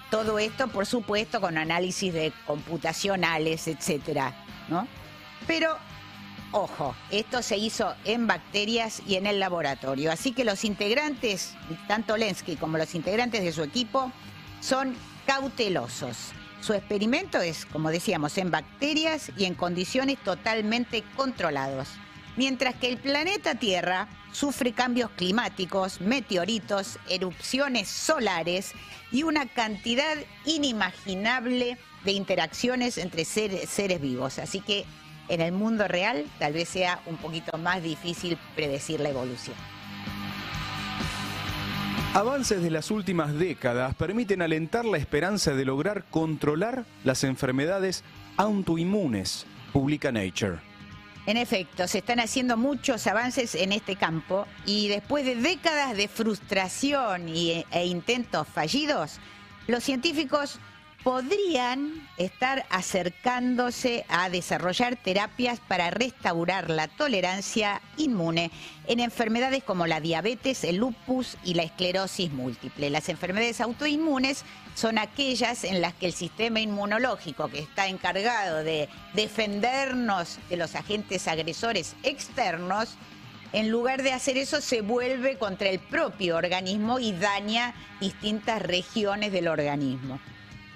[0.10, 4.36] Todo esto, por supuesto, con análisis de computacionales, etcétera,
[4.68, 4.88] ¿no?
[5.48, 5.78] Pero,
[6.52, 10.12] ojo, esto se hizo en bacterias y en el laboratorio.
[10.12, 11.54] Así que los integrantes,
[11.88, 14.12] tanto Lensky como los integrantes de su equipo,
[14.60, 16.34] son cautelosos.
[16.62, 21.90] Su experimento es, como decíamos, en bacterias y en condiciones totalmente controlados.
[22.38, 28.74] Mientras que el planeta Tierra sufre cambios climáticos, meteoritos, erupciones solares
[29.12, 34.38] y una cantidad inimaginable de interacciones entre seres, seres vivos.
[34.38, 34.86] Así que
[35.30, 39.56] en el mundo real tal vez sea un poquito más difícil predecir la evolución.
[42.14, 48.04] Avances de las últimas décadas permiten alentar la esperanza de lograr controlar las enfermedades
[48.36, 50.60] autoinmunes, publica Nature.
[51.26, 56.10] En efecto, se están haciendo muchos avances en este campo y después de décadas de
[56.10, 59.22] frustración y, e intentos fallidos,
[59.68, 60.60] los científicos
[61.04, 68.52] podrían estar acercándose a desarrollar terapias para restaurar la tolerancia inmune
[68.88, 72.90] en enfermedades como la diabetes, el lupus y la esclerosis múltiple.
[72.90, 74.44] Las enfermedades autoinmunes
[74.76, 80.76] son aquellas en las que el sistema inmunológico que está encargado de defendernos de los
[80.76, 82.96] agentes agresores externos,
[83.54, 89.32] en lugar de hacer eso se vuelve contra el propio organismo y daña distintas regiones
[89.32, 90.20] del organismo.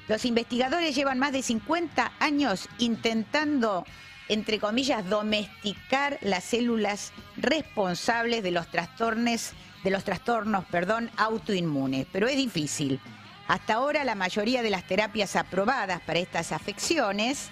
[0.08, 3.86] Los investigadores llevan más de 50 años intentando,
[4.28, 12.28] entre comillas, domesticar las células responsables de los trastornos, de los trastornos perdón, autoinmunes, pero
[12.28, 13.00] es difícil.
[13.48, 17.50] Hasta ahora la mayoría de las terapias aprobadas para estas afecciones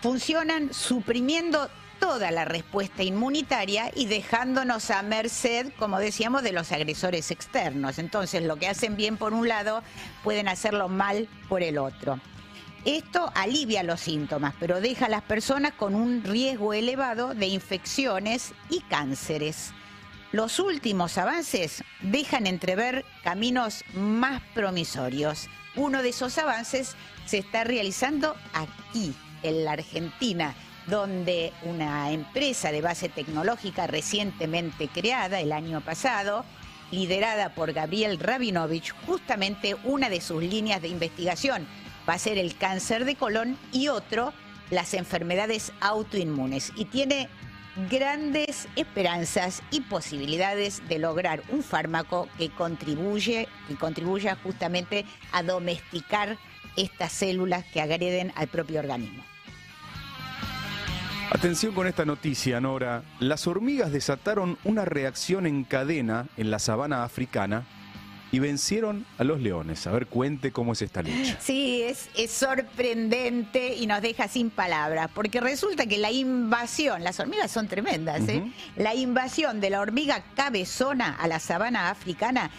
[0.00, 1.68] funcionan suprimiendo
[2.02, 8.00] toda la respuesta inmunitaria y dejándonos a merced, como decíamos, de los agresores externos.
[8.00, 9.84] Entonces, lo que hacen bien por un lado,
[10.24, 12.18] pueden hacerlo mal por el otro.
[12.84, 18.52] Esto alivia los síntomas, pero deja a las personas con un riesgo elevado de infecciones
[18.68, 19.70] y cánceres.
[20.32, 25.48] Los últimos avances dejan entrever caminos más promisorios.
[25.76, 30.56] Uno de esos avances se está realizando aquí, en la Argentina,
[30.86, 36.44] donde una empresa de base tecnológica recientemente creada el año pasado,
[36.90, 41.66] liderada por Gabriel Rabinovich, justamente una de sus líneas de investigación
[42.08, 44.32] va a ser el cáncer de colon y otro,
[44.70, 46.72] las enfermedades autoinmunes.
[46.76, 47.28] Y tiene
[47.90, 56.36] grandes esperanzas y posibilidades de lograr un fármaco que contribuye y contribuya justamente a domesticar
[56.76, 59.31] estas células que agreden al propio organismo.
[61.34, 63.04] Atención con esta noticia, Nora.
[63.18, 67.64] Las hormigas desataron una reacción en cadena en la sabana africana
[68.30, 69.86] y vencieron a los leones.
[69.86, 71.38] A ver, cuente cómo es esta lucha.
[71.40, 77.18] Sí, es, es, sorprendente y nos deja sin palabras, porque resulta que la invasión, las
[77.18, 78.52] hormigas son tremendas, ¿eh?
[78.76, 82.50] La invasión de la hormiga cabezona a la sabana africana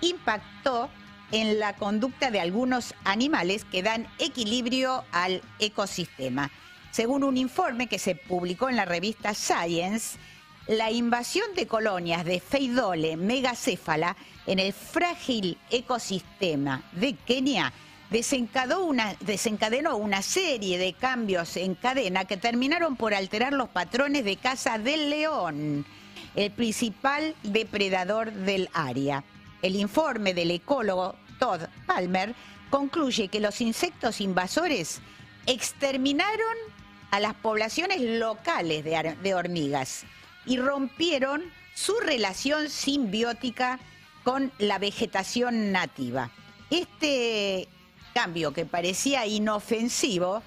[0.00, 0.88] impactó
[1.32, 6.50] en la conducta de algunos animales que dan equilibrio al ecosistema.
[6.92, 10.18] Según un informe que se publicó en la revista Science,
[10.66, 14.14] la invasión de colonias de Feidole megacéfala
[14.46, 17.72] en el frágil ecosistema de Kenia
[18.10, 24.26] desencadenó una, desencadenó una serie de cambios en cadena que terminaron por alterar los patrones
[24.26, 25.86] de caza del león,
[26.34, 29.24] el principal depredador del área.
[29.62, 32.34] El informe del ecólogo Todd Palmer
[32.68, 35.00] concluye que los insectos invasores
[35.46, 36.72] exterminaron
[37.12, 40.04] a las poblaciones locales de, hormigas
[40.46, 41.42] y rompieron
[41.74, 43.78] su relación simbiótica
[44.24, 46.30] con la vegetación nativa.
[46.70, 47.68] Este
[48.14, 50.42] cambio que parecía inofensivo,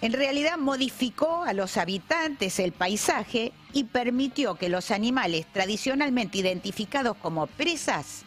[0.00, 7.14] en realidad modificó a los habitantes el paisaje y permitió que los animales tradicionalmente identificados
[7.18, 8.22] como presas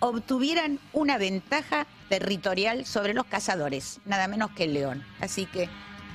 [0.00, 5.02] obtuvieran una ventaja territorial sobre los cazadores, nada menos que el león.
[5.20, 5.70] Así que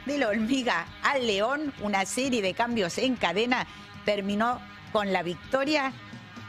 [0.07, 3.67] de la hormiga al león, una serie de cambios en cadena,
[4.05, 5.93] terminó con la victoria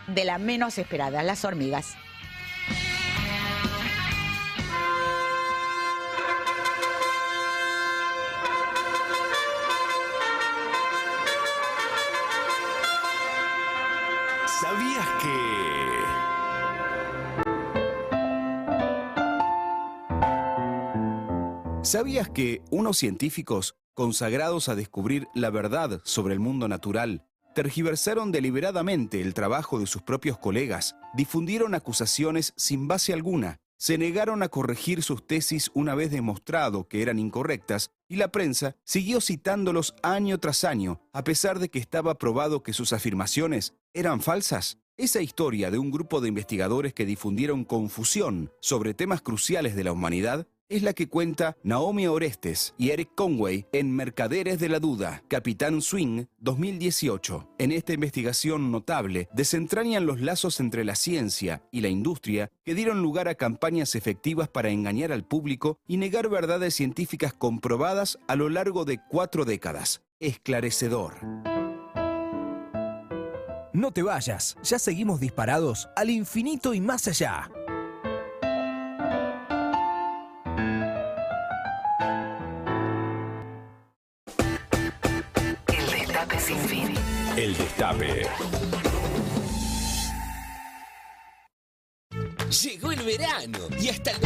[0.06, 1.96] de la menos esperada, las hormigas.
[21.88, 27.24] ¿Sabías que unos científicos, consagrados a descubrir la verdad sobre el mundo natural,
[27.54, 34.42] tergiversaron deliberadamente el trabajo de sus propios colegas, difundieron acusaciones sin base alguna, se negaron
[34.42, 39.94] a corregir sus tesis una vez demostrado que eran incorrectas y la prensa siguió citándolos
[40.02, 44.76] año tras año, a pesar de que estaba probado que sus afirmaciones eran falsas?
[44.98, 49.92] Esa historia de un grupo de investigadores que difundieron confusión sobre temas cruciales de la
[49.92, 55.22] humanidad es la que cuenta Naomi Orestes y Eric Conway en Mercaderes de la Duda,
[55.28, 57.48] Capitán Swing 2018.
[57.58, 63.02] En esta investigación notable desentrañan los lazos entre la ciencia y la industria que dieron
[63.02, 68.48] lugar a campañas efectivas para engañar al público y negar verdades científicas comprobadas a lo
[68.48, 70.02] largo de cuatro décadas.
[70.20, 71.14] Esclarecedor.
[73.72, 77.48] No te vayas, ya seguimos disparados al infinito y más allá.
[87.78, 88.26] Destape.
[92.62, 94.16] Llegó el verano y hasta el...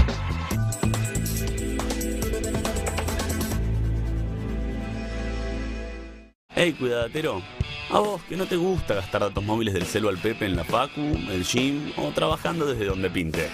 [6.55, 7.43] Hey, cuidadatero.
[7.91, 10.65] A vos que no te gusta gastar datos móviles del celu al Pepe en la
[10.65, 13.51] Facu, el gym o trabajando desde donde pinte.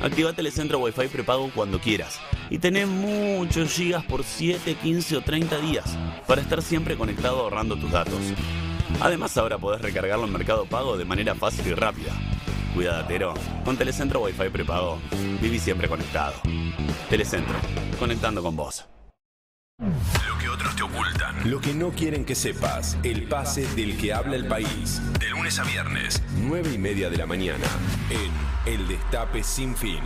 [0.00, 5.58] Activa Telecentro Wi-Fi prepago cuando quieras y tenés muchos gigas por 7, 15 o 30
[5.58, 8.20] días para estar siempre conectado ahorrando tus datos.
[9.00, 12.12] Además ahora podés recargarlo en Mercado Pago de manera fácil y rápida.
[12.74, 14.98] Cuidadatero, con Telecentro Wi-Fi prepago,
[15.40, 16.34] viví siempre conectado.
[17.10, 17.54] Telecentro,
[17.98, 18.86] conectando con vos.
[19.78, 21.50] Lo que otros te ocultan.
[21.50, 22.96] Lo que no quieren que sepas.
[23.02, 25.02] El pase del que habla el país.
[25.18, 27.66] De lunes a viernes, 9 y media de la mañana.
[28.10, 30.00] En El Destape Sin Fin.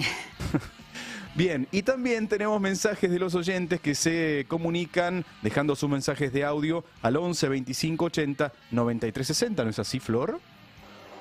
[1.39, 6.45] Bien, y también tenemos mensajes de los oyentes que se comunican dejando sus mensajes de
[6.45, 10.41] audio al 11 25 80 93 60, ¿no es así, Flor?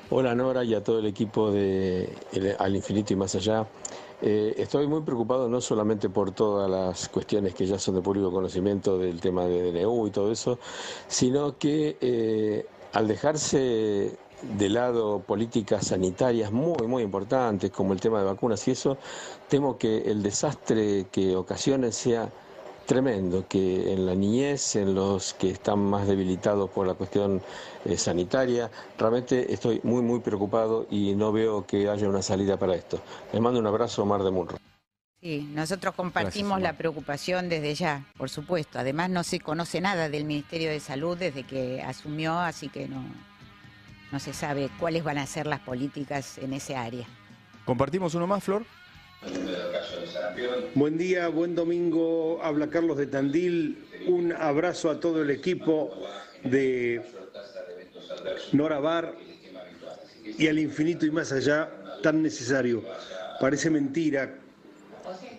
[0.10, 2.10] Hola Nora y a todo el equipo de
[2.58, 3.68] Al Infinito y Más Allá.
[4.24, 8.32] Eh, estoy muy preocupado no solamente por todas las cuestiones que ya son de público
[8.32, 10.58] conocimiento del tema de DNU y todo eso,
[11.08, 18.20] sino que eh, al dejarse de lado políticas sanitarias muy, muy importantes, como el tema
[18.20, 18.98] de vacunas y eso,
[19.48, 22.30] temo que el desastre que ocasione sea
[22.86, 27.42] tremendo, que en la niñez, en los que están más debilitados por la cuestión
[27.84, 32.76] eh, sanitaria, realmente estoy muy, muy preocupado y no veo que haya una salida para
[32.76, 33.02] esto.
[33.34, 34.58] Les mando un abrazo, Mar de Munro.
[35.20, 38.80] Sí, nosotros compartimos la preocupación desde ya, por supuesto.
[38.80, 43.04] Además, no se conoce nada del Ministerio de Salud desde que asumió, así que no,
[44.12, 47.06] no se sabe cuáles van a ser las políticas en ese área.
[47.66, 48.66] ¿Compartimos uno más, Flor?
[50.76, 52.40] Buen día, buen domingo.
[52.42, 53.84] Habla Carlos de Tandil.
[54.08, 55.92] Un abrazo a todo el equipo
[56.44, 57.02] de
[58.54, 59.16] Nora Bar
[60.24, 61.70] y al infinito y más allá
[62.02, 62.84] tan necesario.
[63.40, 64.36] Parece mentira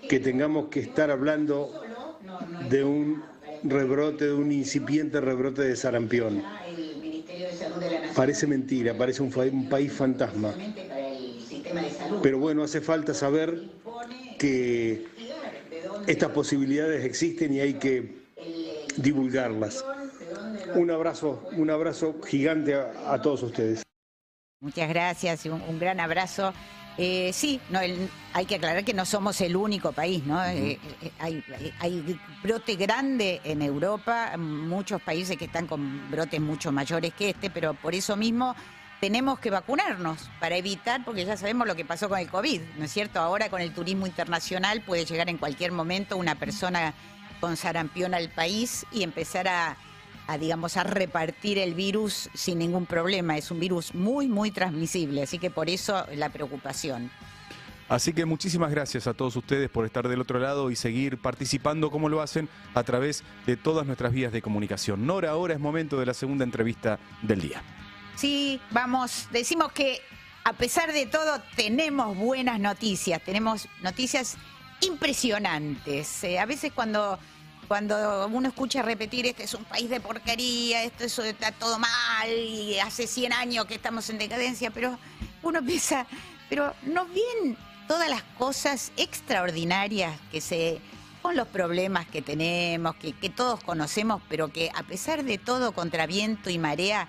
[0.09, 1.83] que tengamos que estar hablando
[2.69, 3.23] de un
[3.62, 6.43] rebrote, de un incipiente rebrote de sarampión.
[8.14, 10.55] Parece mentira, parece un, país fantasma.
[12.23, 13.62] Pero bueno, hace falta saber
[14.39, 15.07] que
[16.07, 18.19] estas posibilidades existen y hay que
[18.97, 19.85] divulgarlas.
[20.75, 23.83] Un abrazo, un abrazo gigante a, todos ustedes.
[24.61, 26.53] Muchas gracias y un, gran abrazo.
[27.01, 30.44] Eh, sí, no, hay que aclarar que no somos el único país, ¿no?
[30.44, 31.44] Eh, eh, hay,
[31.78, 37.51] hay, brote grande en Europa, muchos países que están con brotes mucho mayores que este,
[37.51, 38.57] pero por eso mismo
[39.01, 42.84] tenemos que vacunarnos para evitar, porque ya sabemos lo que pasó con el COVID, ¿no
[42.84, 43.20] es cierto?
[43.20, 46.94] Ahora con el turismo internacional puede llegar en cualquier momento una persona
[47.40, 49.76] con sarampión al país y empezar a
[50.29, 53.37] a, digamos, a repartir el virus sin ningún problema.
[53.37, 57.11] Es un virus muy, muy transmisible, así que por eso la preocupación.
[57.89, 61.91] Así que muchísimas gracias a todos ustedes por estar del otro lado y seguir participando
[61.91, 65.07] como lo hacen a través de todas nuestras vías de comunicación.
[65.07, 67.62] Nora, ahora es momento de la segunda entrevista del día.
[68.14, 70.03] Sí, vamos, decimos que
[70.45, 74.37] a pesar de todo tenemos buenas noticias, tenemos noticias
[74.83, 76.22] impresionantes.
[76.24, 77.18] Eh, a veces cuando
[77.69, 82.31] cuando uno escucha repetir, este es un país de porquería, esto eso está todo mal,
[82.31, 84.99] y hace 100 años que estamos en decadencia, pero
[85.43, 86.07] uno piensa,
[86.49, 87.57] pero ¿no ven
[87.87, 90.81] todas las cosas extraordinarias que se
[91.21, 96.07] con los problemas que tenemos, que, todos conocemos, pero que a pesar de todo, contra
[96.07, 97.09] viento y marea,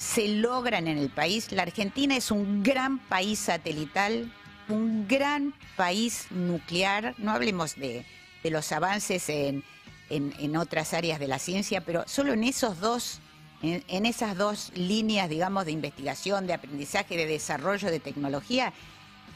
[0.00, 1.52] se logran en el país.
[1.52, 4.32] La Argentina es un gran país satelital,
[4.68, 7.14] un gran país nuclear.
[7.18, 8.04] No hablemos de
[8.42, 9.62] los avances en,
[10.10, 13.20] en, otras áreas de la ciencia, pero solo en esos dos,
[13.62, 18.72] en, esas dos líneas, digamos, de investigación, de aprendizaje, de desarrollo de tecnología,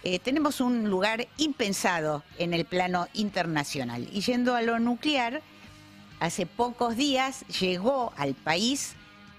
[0.03, 4.09] eh, tenemos un lugar impensado en el plano internacional.
[4.13, 5.43] Y yendo a lo nuclear,
[6.21, 8.95] hace pocos días llegó al país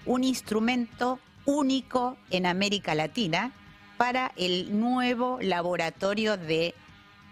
[0.06, 3.52] un instrumento único en América Latina
[3.96, 6.74] para el nuevo laboratorio de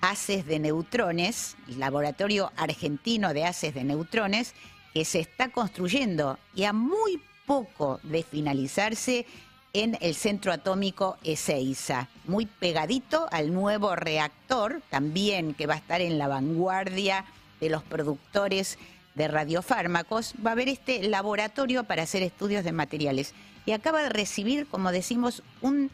[0.01, 4.55] haces de neutrones, el laboratorio argentino de haces de neutrones,
[4.95, 9.27] que se está construyendo y a muy poco de finalizarse
[9.73, 16.01] en el centro atómico Ezeiza, muy pegadito al nuevo reactor, también que va a estar
[16.01, 17.25] en la vanguardia
[17.61, 18.79] de los productores
[19.15, 23.35] de radiofármacos, va a haber este laboratorio para hacer estudios de materiales.
[23.67, 25.91] Y acaba de recibir, como decimos, un,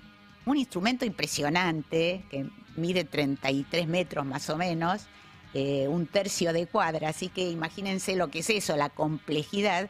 [0.46, 2.46] un instrumento impresionante, que
[2.76, 5.06] mide 33 metros más o menos,
[5.54, 9.88] eh, un tercio de cuadra, así que imagínense lo que es eso, la complejidad.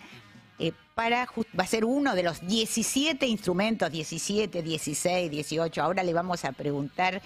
[0.59, 1.29] Eh, para,
[1.59, 6.53] va a ser uno de los 17 instrumentos, 17, 16, 18, ahora le vamos a
[6.53, 7.21] preguntar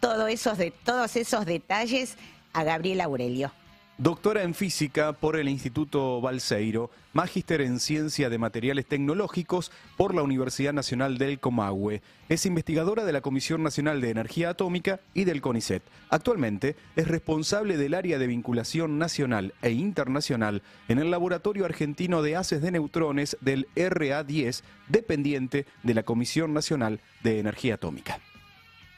[0.00, 2.16] todo esos de, todos esos detalles
[2.52, 3.52] a Gabriel Aurelio.
[3.98, 10.22] Doctora en física por el Instituto Balseiro, magíster en ciencia de materiales tecnológicos por la
[10.22, 12.00] Universidad Nacional del Comahue.
[12.30, 15.82] Es investigadora de la Comisión Nacional de Energía Atómica y del CONICET.
[16.08, 22.34] Actualmente es responsable del área de vinculación nacional e internacional en el Laboratorio Argentino de
[22.34, 28.18] Haces de Neutrones del RA10, dependiente de la Comisión Nacional de Energía Atómica.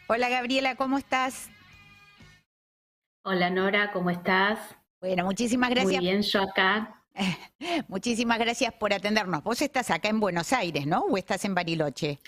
[0.06, 1.50] Hola Gabriela, ¿cómo estás?
[3.24, 4.60] Hola Nora, ¿cómo estás?
[5.04, 6.00] Bueno, muchísimas gracias.
[6.00, 6.98] Muy bien, yo acá.
[7.88, 9.42] Muchísimas gracias por atendernos.
[9.42, 11.00] Vos estás acá en Buenos Aires, ¿no?
[11.00, 12.20] ¿O estás en Bariloche?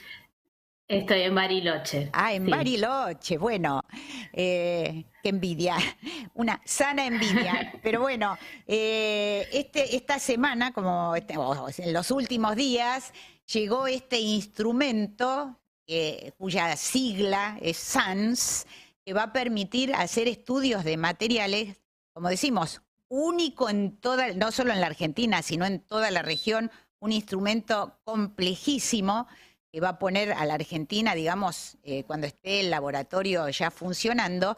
[0.86, 2.10] Estoy en Bariloche.
[2.12, 3.38] Ah, en Bariloche.
[3.38, 3.82] Bueno,
[4.30, 5.76] eh, qué envidia.
[6.34, 7.72] Una sana envidia.
[7.82, 11.32] Pero bueno, eh, este, esta semana, como este,
[11.78, 13.14] en los últimos días,
[13.50, 18.66] llegó este instrumento eh, cuya sigla es SANS,
[19.02, 21.78] que va a permitir hacer estudios de materiales
[22.16, 26.70] como decimos, único en toda, no solo en la Argentina, sino en toda la región,
[26.98, 29.26] un instrumento complejísimo
[29.70, 34.56] que va a poner a la Argentina, digamos, eh, cuando esté el laboratorio ya funcionando,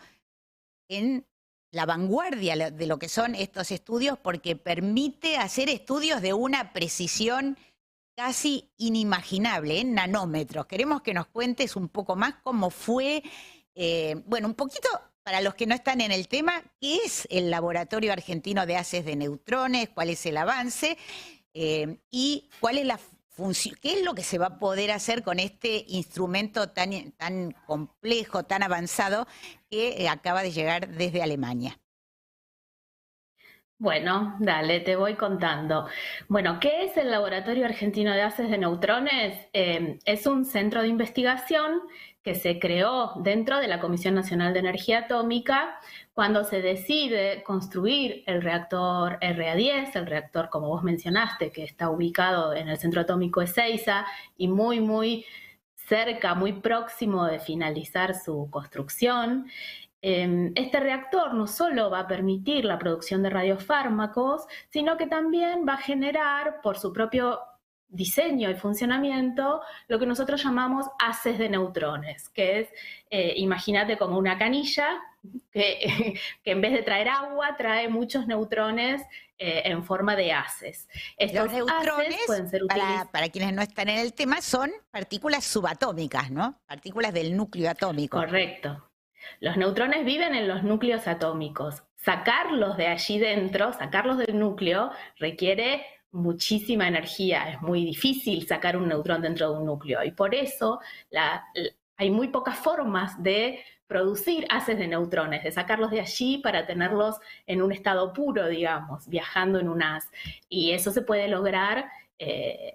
[0.88, 1.26] en
[1.72, 7.58] la vanguardia de lo que son estos estudios, porque permite hacer estudios de una precisión
[8.16, 10.66] casi inimaginable, en nanómetros.
[10.66, 13.24] Queremos que nos cuentes un poco más cómo fue,
[13.74, 14.88] eh, bueno, un poquito
[15.28, 19.04] para los que no están en el tema, ¿qué es el Laboratorio Argentino de Haces
[19.04, 19.90] de Neutrones?
[19.90, 20.96] ¿Cuál es el avance?
[21.52, 22.98] Eh, ¿Y cuál es la
[23.28, 23.76] función?
[23.82, 28.44] ¿Qué es lo que se va a poder hacer con este instrumento tan, tan complejo,
[28.44, 29.26] tan avanzado
[29.68, 31.78] que eh, acaba de llegar desde Alemania?
[33.80, 35.86] Bueno, dale, te voy contando.
[36.26, 39.46] Bueno, ¿qué es el Laboratorio Argentino de Haces de Neutrones?
[39.52, 41.82] Eh, es un centro de investigación
[42.28, 45.80] que se creó dentro de la Comisión Nacional de Energía Atómica
[46.12, 52.52] cuando se decide construir el reactor RA10, el reactor, como vos mencionaste, que está ubicado
[52.52, 54.04] en el centro atómico Ezeiza
[54.36, 55.24] y muy, muy
[55.74, 59.46] cerca, muy próximo de finalizar su construcción.
[60.02, 65.64] Em, este reactor no solo va a permitir la producción de radiofármacos, sino que también
[65.66, 67.38] va a generar por su propio
[67.88, 72.68] diseño y funcionamiento lo que nosotros llamamos haces de neutrones, que es,
[73.10, 75.00] eh, imagínate como una canilla
[75.50, 76.14] que,
[76.44, 79.02] que, en vez de traer agua trae muchos neutrones
[79.38, 80.88] eh, en forma de haces.
[81.16, 86.30] Estos neutrones, pueden ser para, para, quienes no están en el tema, son partículas subatómicas,
[86.30, 86.60] ¿no?
[86.66, 88.18] Partículas del núcleo atómico.
[88.18, 88.84] Correcto.
[89.40, 91.84] Los neutrones viven en los núcleos atómicos.
[91.96, 98.88] Sacarlos de allí dentro, sacarlos del núcleo, requiere muchísima energía, es muy difícil sacar un
[98.88, 100.80] neutrón dentro de un núcleo y por eso
[101.96, 107.16] hay muy pocas formas de producir haces de neutrones, de sacarlos de allí para tenerlos
[107.46, 110.10] en un estado puro, digamos, viajando en un haz.
[110.48, 112.74] Y eso se puede lograr eh,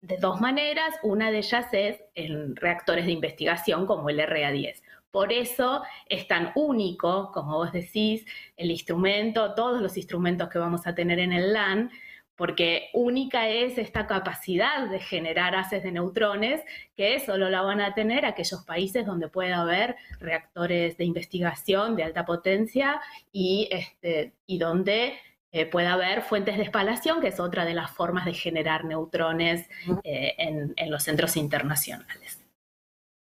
[0.00, 0.96] de dos maneras.
[1.04, 4.82] Una de ellas es en reactores de investigación como el RA10.
[5.12, 10.86] Por eso es tan único, como vos decís, el instrumento, todos los instrumentos que vamos
[10.86, 11.90] a tener en el LAN,
[12.36, 16.60] porque única es esta capacidad de generar haces de neutrones
[16.96, 22.04] que solo la van a tener aquellos países donde pueda haber reactores de investigación de
[22.04, 23.00] alta potencia
[23.32, 25.18] y, este, y donde
[25.52, 29.68] eh, pueda haber fuentes de espalación, que es otra de las formas de generar neutrones
[30.02, 32.40] eh, en, en los centros internacionales.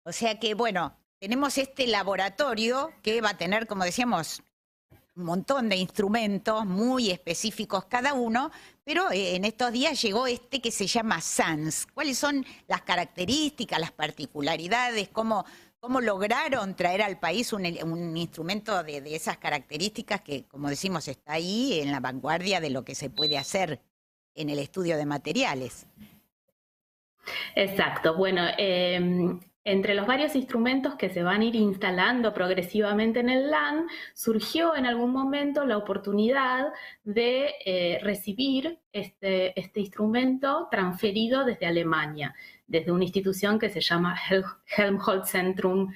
[0.03, 4.41] O sea que, bueno, tenemos este laboratorio que va a tener, como decíamos,
[5.15, 8.51] un montón de instrumentos muy específicos cada uno,
[8.87, 11.87] pero eh, en estos días llegó este que se llama SANS.
[11.87, 15.09] ¿Cuáles son las características, las particularidades?
[15.09, 15.43] ¿Cómo,
[15.81, 17.65] cómo lograron traer al país un,
[18.15, 22.95] instrumento de, esas características que, como decimos, está ahí en la vanguardia de lo que
[22.95, 23.81] se puede hacer
[24.35, 25.85] en el estudio de materiales?
[27.55, 28.15] Exacto.
[28.15, 29.37] Bueno, eh,
[29.67, 34.73] entre los varios instrumentos que se van a ir instalando progresivamente en el LAN, surgió
[34.77, 36.71] en algún momento la oportunidad
[37.03, 42.33] de eh, recibir este, este, instrumento transferido desde Alemania,
[42.65, 44.15] desde una institución que se llama
[44.77, 45.93] Helmholtz-Zentrum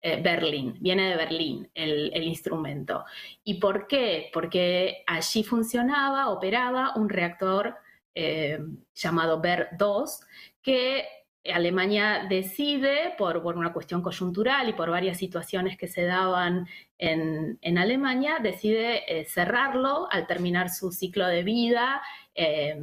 [0.00, 3.04] eh, Berlín, viene de Berlín el, instrumento.
[3.44, 4.30] ¿Y por qué?
[4.32, 7.76] Porque allí funcionaba, operaba un reactor
[8.16, 8.58] eh,
[8.92, 10.26] llamado BER-2
[10.60, 11.21] que
[11.52, 16.68] Alemania decide, por, una cuestión coyuntural y por varias situaciones que se daban
[16.98, 22.02] en, Alemania, decide eh, cerrarlo al terminar su ciclo de vida.
[22.34, 22.80] Eh,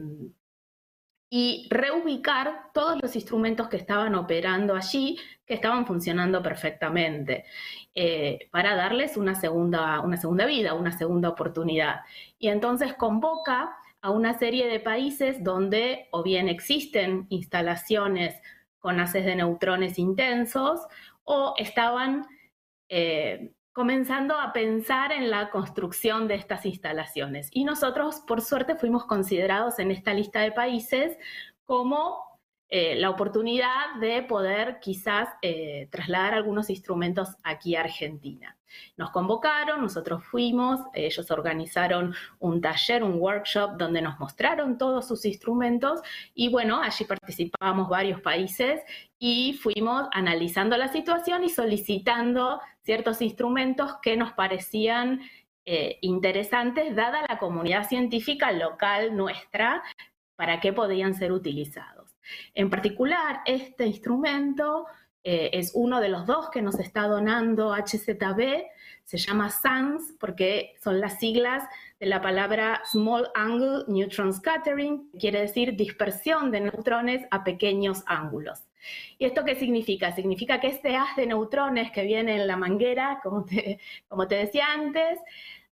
[1.30, 7.46] y reubicar todos los instrumentos que estaban operando allí, que estaban funcionando perfectamente,
[7.94, 12.02] eh, para darles una segunda, una segunda vida, una segunda oportunidad.
[12.40, 18.42] Y entonces convoca a una serie de países donde o bien existen instalaciones
[18.80, 20.82] con haces de neutrones intensos
[21.24, 22.26] o estaban
[22.88, 27.50] eh, comenzando a pensar en la construcción de estas instalaciones.
[27.52, 31.18] Y nosotros, por suerte, fuimos considerados en esta lista de países
[31.66, 32.29] como
[32.70, 38.56] eh, la oportunidad de poder quizás eh, trasladar algunos instrumentos aquí a Argentina.
[38.96, 45.26] Nos convocaron, nosotros fuimos, ellos organizaron un taller, un workshop donde nos mostraron todos sus
[45.26, 46.02] instrumentos
[46.36, 48.82] y bueno, allí participamos varios países
[49.18, 55.22] y fuimos analizando la situación y solicitando ciertos instrumentos que nos parecían
[55.66, 59.84] eh, interesantes dada la comunidad científica local nuestra
[60.36, 62.09] para qué podían ser utilizados.
[62.54, 64.86] En particular, este instrumento
[65.24, 68.64] eh, es uno de los dos que nos está donando HZB,
[69.04, 71.64] se llama SANS porque son las siglas
[72.00, 78.64] de la palabra Small Angle Neutron Scattering, quiere decir dispersión de neutrones a pequeños ángulos.
[79.18, 80.16] ¿Y esto qué significa?
[80.16, 83.46] Significa que este haz de neutrones que viene en la manguera, como
[84.08, 85.20] como te decía antes,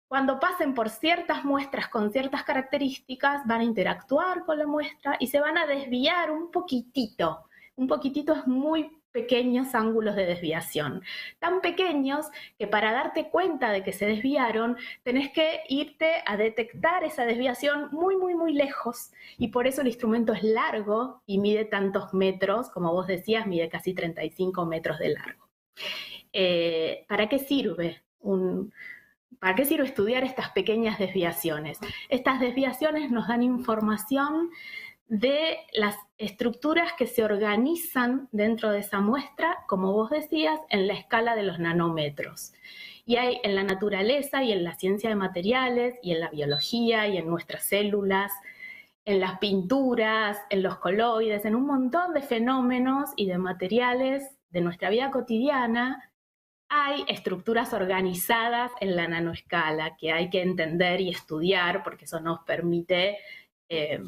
[0.08, 5.28] cuando pasen por ciertas muestras con ciertas características, van a interactuar con la muestra y
[5.28, 7.46] se van a desviar un poquitito.
[7.76, 11.02] Un poquitito es muy pequeños ángulos de desviación,
[11.40, 12.28] tan pequeños
[12.60, 17.90] que para darte cuenta de que se desviaron, tenés que irte a detectar esa desviación
[17.92, 19.12] muy, muy, muy lejos.
[19.38, 23.70] Y por eso el instrumento es largo y mide tantos metros, como vos decías, mide
[23.70, 25.48] casi 35 metros de largo.
[26.32, 28.72] Eh, ¿Para qué sirve un,
[29.40, 31.80] ¿Para qué sirve estudiar estas pequeñas desviaciones?
[32.10, 34.50] Estas desviaciones nos dan información
[35.08, 40.94] de las estructuras que se organizan dentro de esa muestra, como vos decías, en la
[40.94, 42.54] escala de los nanómetros.
[43.06, 47.08] Y hay en la naturaleza y en la ciencia de materiales y en la biología
[47.08, 48.34] y en nuestras células,
[49.06, 54.62] en las pinturas, en los coloides, en un montón de fenómenos y de materiales de
[54.62, 56.12] nuestra vida cotidiana
[56.70, 62.40] hay estructuras organizadas en la nanoescala que hay que entender y estudiar porque eso nos
[62.40, 63.18] permite,
[63.70, 64.00] eh,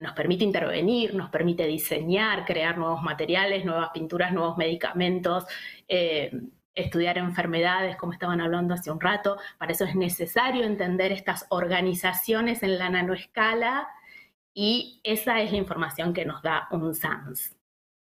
[0.00, 5.44] nos permite intervenir, nos permite diseñar, crear nuevos materiales, nuevas pinturas, nuevos medicamentos.
[5.86, 6.30] Eh,
[6.74, 9.36] estudiar enfermedades, como estaban hablando hace un rato.
[9.58, 13.88] Para eso es necesario entender estas organizaciones en la nanoescala
[14.54, 17.56] y esa es la información que nos da un SANS.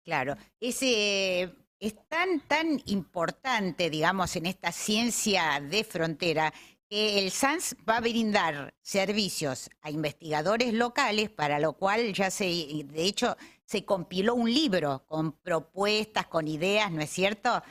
[0.05, 6.53] Claro, ese es tan, tan importante, digamos, en esta ciencia de frontera,
[6.89, 12.45] que el SANS va a brindar servicios a investigadores locales, para lo cual ya se,
[12.47, 17.63] de hecho, se compiló un libro con propuestas, con ideas, ¿no es cierto?,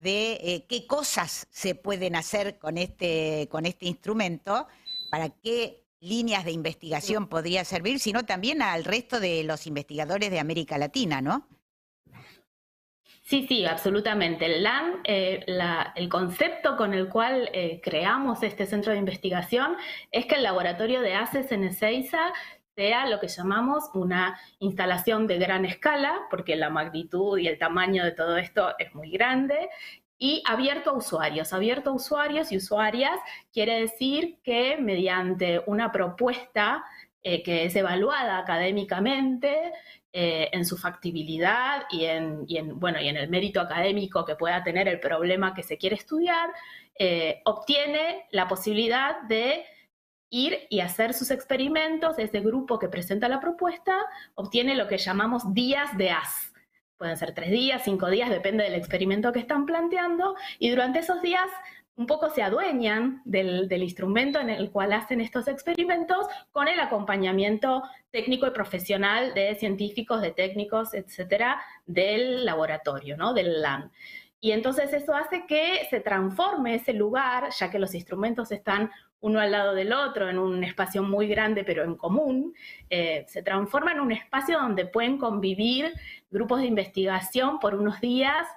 [0.00, 4.66] de eh, qué cosas se pueden hacer con este, con este instrumento,
[5.10, 10.40] para qué líneas de investigación podría servir, sino también al resto de los investigadores de
[10.40, 11.46] América Latina, ¿no?
[13.32, 14.44] Sí, sí, absolutamente.
[14.44, 15.46] El LAN, eh,
[15.96, 19.74] el concepto con el cual eh, creamos este centro de investigación
[20.10, 22.30] es que el laboratorio de ACES en Ezeiza
[22.76, 28.04] sea lo que llamamos una instalación de gran escala, porque la magnitud y el tamaño
[28.04, 29.70] de todo esto es muy grande,
[30.18, 31.54] y abierto a usuarios.
[31.54, 33.18] Abierto a usuarios y usuarias
[33.50, 36.84] quiere decir que mediante una propuesta
[37.22, 39.72] eh, que es evaluada académicamente,
[40.14, 42.46] eh, en su factibilidad y en,
[42.78, 46.50] bueno, y en el mérito académico que pueda tener el problema que se quiere estudiar,
[46.98, 49.64] eh, obtiene la posibilidad de
[50.28, 52.18] ir y hacer sus experimentos.
[52.18, 53.96] Ese grupo que presenta la propuesta
[54.34, 56.52] obtiene lo que llamamos días de AS.
[56.98, 60.36] Pueden ser tres días, cinco días, depende del experimento que están planteando.
[60.58, 61.48] Y durante esos días
[61.96, 67.82] un poco se adueñan del, instrumento en el cual hacen estos experimentos con el acompañamiento
[68.10, 73.34] técnico y profesional de científicos, de técnicos, etcétera, del laboratorio, ¿no?
[73.34, 73.90] Del LAN.
[74.40, 78.90] Y entonces eso hace que se transforme ese lugar, ya que los instrumentos están
[79.20, 82.54] uno al lado del otro en un espacio muy grande pero en común,
[82.90, 85.92] eh, se transforma en un espacio donde pueden convivir
[86.30, 88.48] grupos de investigación por unos días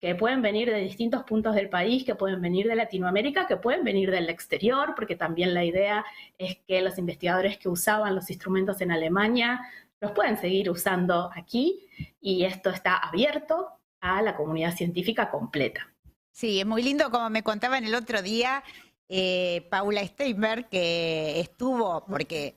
[0.00, 3.82] que pueden venir de distintos puntos del país, que pueden venir de Latinoamérica, que pueden
[3.82, 6.04] venir del exterior, porque también la idea
[6.38, 9.60] es que los investigadores que usaban los instrumentos en Alemania
[10.00, 11.88] los pueden seguir usando aquí
[12.20, 13.70] y esto está abierto
[14.00, 15.92] a la comunidad científica completa.
[16.32, 18.62] Sí, es muy lindo, como me contaban el otro día,
[19.08, 22.56] eh, Paula Steinberg, que estuvo, porque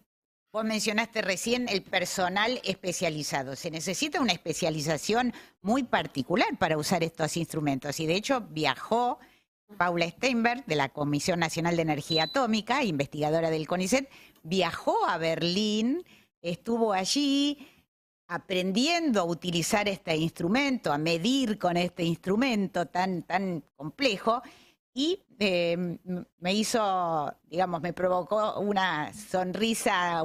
[0.52, 3.56] Vos mencionaste recién el personal especializado.
[3.56, 5.32] Se necesita una especialización
[5.62, 9.20] muy particular para usar estos instrumentos y de hecho viajó
[9.78, 14.10] Paula Steinberg de la Comisión Nacional de Energía Atómica, investigadora del CONICET,
[14.42, 16.04] viajó a Berlín,
[16.42, 17.68] estuvo allí
[18.28, 24.42] aprendiendo a utilizar este instrumento, a medir con este instrumento tan, tan complejo
[24.94, 25.98] y eh,
[26.40, 30.24] me hizo, digamos, me provocó una sonrisa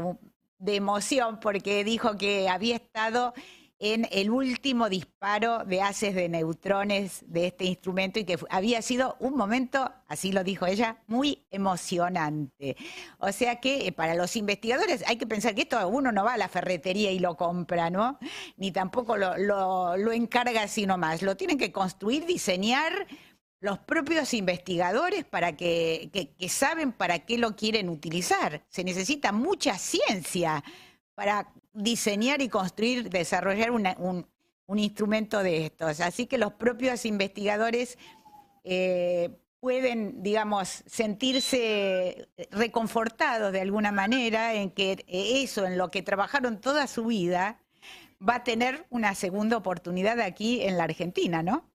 [0.59, 3.35] de emoción porque dijo que había estado
[3.79, 9.17] en el último disparo de haces de neutrones de este instrumento y que había sido
[9.19, 12.77] un momento, así lo dijo ella, muy emocionante.
[13.19, 16.35] O sea que eh, para los investigadores hay que pensar que esto uno no va
[16.35, 18.19] a la ferretería y lo compra, ¿no?
[18.57, 21.21] Ni tampoco lo, lo encarga así nomás.
[21.23, 23.07] Lo tienen que construir, diseñar
[23.65, 26.11] los propios investigadores para que,
[26.51, 28.62] saben para qué lo quieren utilizar.
[28.69, 30.62] Se necesita mucha ciencia
[31.15, 34.27] para diseñar y construir, desarrollar un,
[34.77, 36.01] instrumento de estos.
[36.01, 37.97] Así que los propios investigadores
[38.65, 46.61] eh, pueden, digamos, sentirse reconfortados de alguna manera en que eso, en lo que trabajaron
[46.61, 47.62] toda su vida,
[48.21, 51.74] va a tener una segunda oportunidad aquí en la Argentina, ¿no?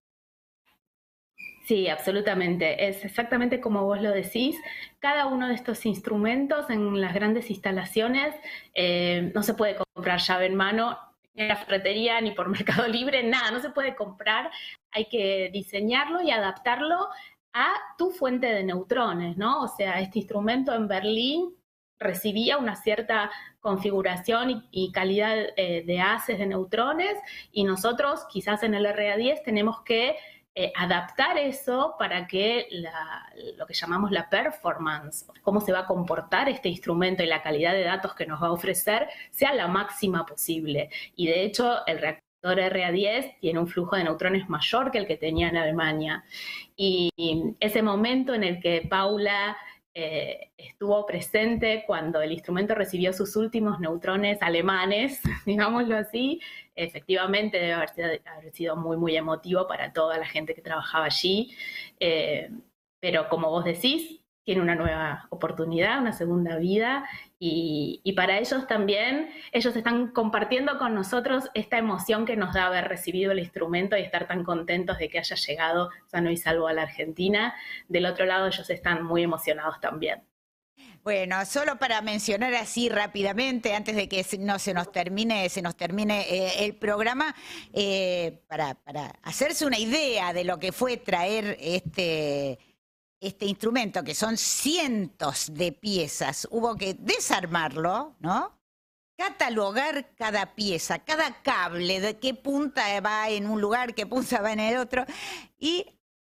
[1.69, 2.87] Sí, absolutamente.
[2.89, 4.59] Es exactamente como vos lo decís.
[4.97, 8.33] Cada uno de estos instrumentos en las grandes instalaciones
[8.73, 10.97] eh, no se puede comprar llave en mano
[11.35, 14.49] ni en la ferretería ni por Mercado Libre, nada, no se puede comprar.
[14.91, 17.07] Hay que diseñarlo y adaptarlo
[17.53, 19.61] a tu fuente de neutrones, ¿no?
[19.61, 21.55] O sea, este instrumento en Berlín
[21.99, 27.15] recibía una cierta configuración y, calidad eh, de haces de neutrones
[27.51, 30.15] y nosotros quizás en el RA10 tenemos que
[30.61, 32.67] eh, adaptar eso para que
[33.57, 37.71] lo que llamamos la performance, cómo se va a comportar este instrumento y la calidad
[37.71, 40.89] de datos que nos va a ofrecer, sea la máxima posible.
[41.15, 45.15] Y de hecho, el reactor RA10 tiene un flujo de neutrones mayor que el que
[45.15, 46.25] tenía en Alemania.
[46.75, 47.09] Y
[47.61, 49.55] ese momento en el que Paula
[49.93, 56.39] eh, estuvo presente cuando el instrumento recibió sus últimos neutrones alemanes, digámoslo así,
[56.75, 61.55] efectivamente debe haber sido, muy, muy emotivo para toda la gente que trabajaba allí.
[61.99, 62.49] Eh,
[62.99, 64.18] pero como vos decís,
[64.49, 70.95] tiene una nueva oportunidad, una segunda vida y, para ellos también, ellos están compartiendo con
[70.95, 75.07] nosotros esta emoción que nos da haber recibido el instrumento y estar tan contentos de
[75.07, 77.53] que haya llegado sano y salvo a la Argentina.
[77.89, 80.23] Del otro lado, ellos están muy emocionados también.
[81.03, 85.77] Bueno, solo para mencionar así rápidamente, antes de que no se nos termine, se nos
[85.77, 87.35] termine eh, el programa,
[87.71, 88.75] eh, para,
[89.21, 92.57] hacerse una idea de lo que fue traer este,
[93.19, 98.59] este instrumento, que son cientos de piezas, hubo que desarmarlo, ¿no?
[99.19, 104.53] catalogar cada pieza, cada cable, de qué punta va en un lugar, qué punta va
[104.53, 105.05] en el otro,
[105.57, 105.85] y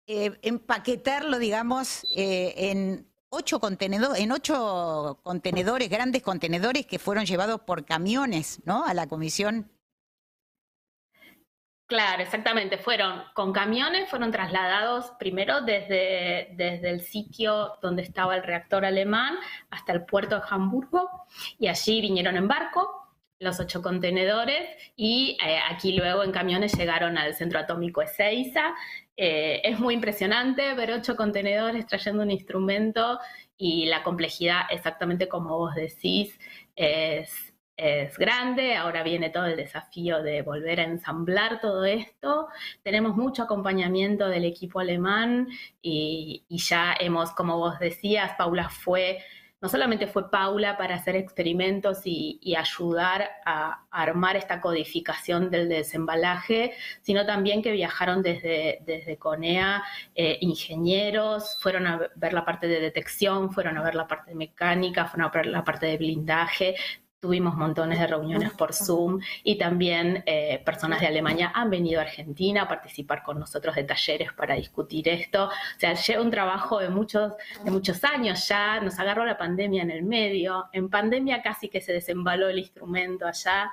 [0.06, 7.84] eh, empaquetarlo, digamos, en ocho contenedores, en ocho contenedores, grandes contenedores que fueron llevados por
[7.84, 8.84] camiones, ¿no?
[8.84, 9.70] A la comisión.
[11.90, 12.78] Claro, exactamente.
[12.78, 19.34] Fueron con camiones, fueron trasladados primero desde, desde el sitio donde estaba el reactor alemán
[19.70, 21.10] hasta el puerto de Hamburgo
[21.58, 23.08] y allí vinieron en barco
[23.40, 28.72] los ocho contenedores y eh, aquí luego en camiones llegaron al centro atómico Ezeiza.
[29.16, 33.18] Eh, es muy impresionante ver ocho contenedores trayendo un instrumento
[33.56, 36.38] y la complejidad, exactamente como vos decís,
[36.76, 37.49] es,
[37.80, 38.76] es grande.
[38.76, 42.48] Ahora viene todo el desafío de volver a ensamblar todo esto.
[42.82, 45.48] Tenemos mucho acompañamiento del equipo alemán
[45.80, 49.18] y, ya hemos, como vos decías, Paula fue
[49.62, 56.72] no solamente fue Paula para hacer experimentos y, ayudar a, armar esta codificación del desembalaje,
[57.02, 59.82] sino también que viajaron desde, desde CONEA
[60.14, 64.36] eh, ingenieros, fueron a ver la parte de detección, fueron a ver la parte de
[64.36, 66.76] mecánica, fueron a ver la parte de blindaje,
[67.20, 72.04] Tuvimos montones de reuniones por Zoom y también eh, personas de Alemania han venido a
[72.04, 75.48] Argentina a participar con nosotros de talleres para discutir esto.
[75.48, 79.82] O sea, lleva un trabajo de muchos, de muchos años ya, nos agarró la pandemia
[79.82, 83.70] en el medio, en pandemia casi que se desembaló el instrumento allá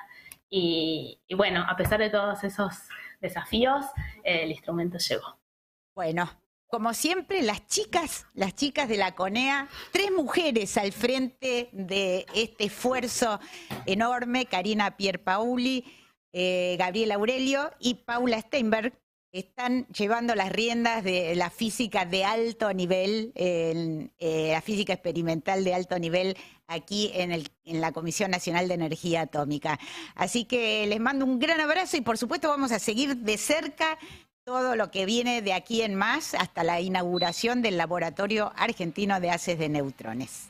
[0.49, 2.73] y, bueno, a pesar de todos esos
[3.21, 3.85] desafíos,
[4.23, 5.39] el instrumento llegó.
[5.95, 6.29] Bueno,
[6.67, 12.65] como siempre, las chicas, las chicas de la CONEA, tres mujeres al frente de este
[12.65, 13.39] esfuerzo
[13.85, 15.85] enorme, Karina Pierpauli,
[16.33, 18.93] eh, Gabriela Aurelio y Paula Steinberg,
[19.31, 24.07] están llevando las riendas de la física de alto nivel, eh,
[24.51, 29.79] la física experimental de alto nivel aquí en la Comisión Nacional de Energía Atómica.
[30.15, 33.97] Así que les mando un gran abrazo y por supuesto vamos a seguir de cerca
[34.47, 39.29] todo lo que viene de aquí en más hasta la inauguración del Laboratorio Argentino de
[39.29, 40.49] Haces de Neutrones.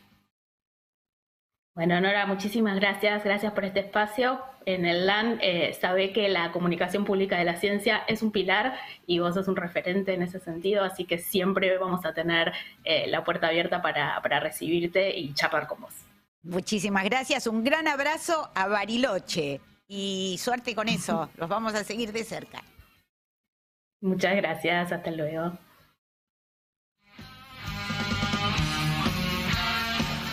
[1.74, 3.24] Bueno, Nora, muchísimas gracias.
[3.24, 4.40] Gracias por este espacio.
[4.68, 8.78] En el LAN eh, sabe que la comunicación pública de la ciencia es un pilar
[9.08, 13.08] y vos sos un referente en ese sentido, así que siempre vamos a tener eh,
[13.08, 15.94] la puerta abierta para, para recibirte y charlar con vos.
[16.44, 17.48] Muchísimas gracias.
[17.48, 21.32] Un gran abrazo a Bariloche y suerte con eso.
[21.36, 22.62] Los vamos a seguir de cerca.
[24.08, 24.92] Muchas gracias.
[24.92, 25.58] Hasta luego.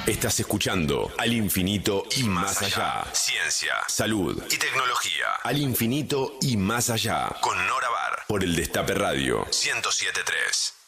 [0.07, 3.05] Estás escuchando Al Infinito y Más Allá.
[3.13, 5.27] Ciencia, salud y tecnología.
[5.43, 7.31] Al Infinito y Más Allá.
[7.41, 8.19] Con Nora Bar.
[8.29, 10.84] Por el Destape Radio 1073.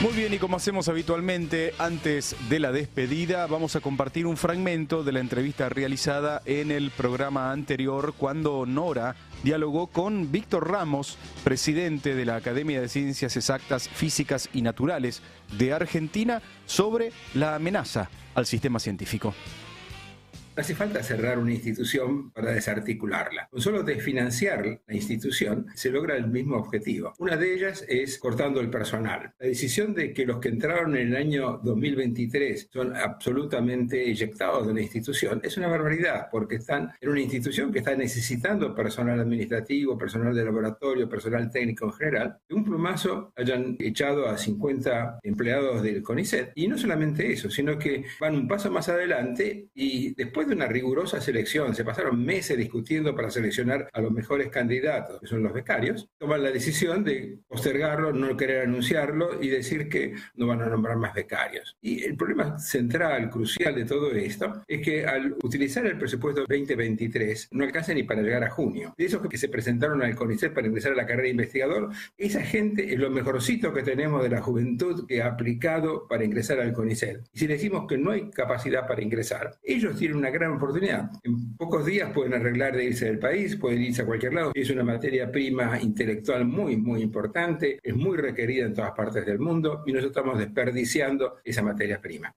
[0.00, 5.02] Muy bien, y como hacemos habitualmente antes de la despedida, vamos a compartir un fragmento
[5.02, 12.14] de la entrevista realizada en el programa anterior cuando Nora dialogó con Víctor Ramos, presidente
[12.14, 15.20] de la Academia de Ciencias Exactas, Físicas y Naturales
[15.58, 19.34] de Argentina, sobre la amenaza al sistema científico
[20.60, 23.48] hace falta cerrar una institución para desarticularla.
[23.50, 27.14] Con solo desfinanciar la institución se logra el mismo objetivo.
[27.18, 29.32] Una de ellas es cortando el personal.
[29.38, 34.74] La decisión de que los que entraron en el año 2023 son absolutamente eyectados de
[34.74, 39.96] la institución es una barbaridad porque están en una institución que está necesitando personal administrativo,
[39.96, 42.38] personal de laboratorio, personal técnico en general.
[42.48, 46.52] De un plumazo hayan echado a 50 empleados del CONICET.
[46.56, 50.66] Y no solamente eso, sino que van un paso más adelante y después de una
[50.66, 55.52] rigurosa selección, se pasaron meses discutiendo para seleccionar a los mejores candidatos, que son los
[55.52, 60.66] becarios, toman la decisión de postergarlo, no querer anunciarlo y decir que no van a
[60.66, 61.76] nombrar más becarios.
[61.80, 67.48] Y el problema central, crucial de todo esto, es que al utilizar el presupuesto 2023
[67.52, 68.94] no alcanza ni para llegar a junio.
[68.96, 72.42] De esos que se presentaron al CONICET para ingresar a la carrera de investigador, esa
[72.42, 76.72] gente es lo mejorcito que tenemos de la juventud que ha aplicado para ingresar al
[76.72, 77.28] CONICET.
[77.32, 81.10] Y si decimos que no hay capacidad para ingresar, ellos tienen una gran oportunidad.
[81.22, 84.52] En pocos días pueden arreglar de irse del país, pueden irse a cualquier lado.
[84.54, 89.38] Es una materia prima intelectual muy, muy importante, es muy requerida en todas partes del
[89.38, 92.32] mundo y nosotros estamos desperdiciando esa materia prima.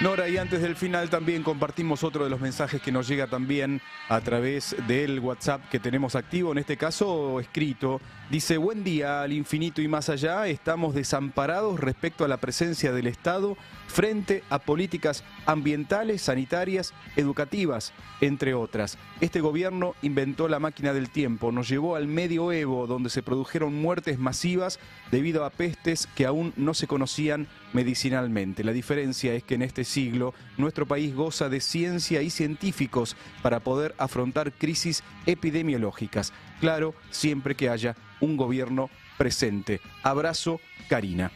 [0.00, 3.80] Nora, y antes del final también compartimos otro de los mensajes que nos llega también
[4.08, 8.00] a través del WhatsApp que tenemos activo, en este caso escrito.
[8.30, 13.08] Dice, buen día al infinito y más allá, estamos desamparados respecto a la presencia del
[13.08, 13.56] Estado
[13.88, 18.98] frente a políticas ambientales, sanitarias, educativas, entre otras.
[19.20, 24.18] Este gobierno inventó la máquina del tiempo, nos llevó al medioevo, donde se produjeron muertes
[24.20, 24.78] masivas
[25.10, 28.62] debido a pestes que aún no se conocían medicinalmente.
[28.62, 33.60] La diferencia es que en este siglo nuestro país goza de ciencia y científicos para
[33.60, 36.32] poder afrontar crisis epidemiológicas.
[36.60, 39.80] Claro, siempre que haya un gobierno presente.
[40.02, 41.32] Abrazo, Karina.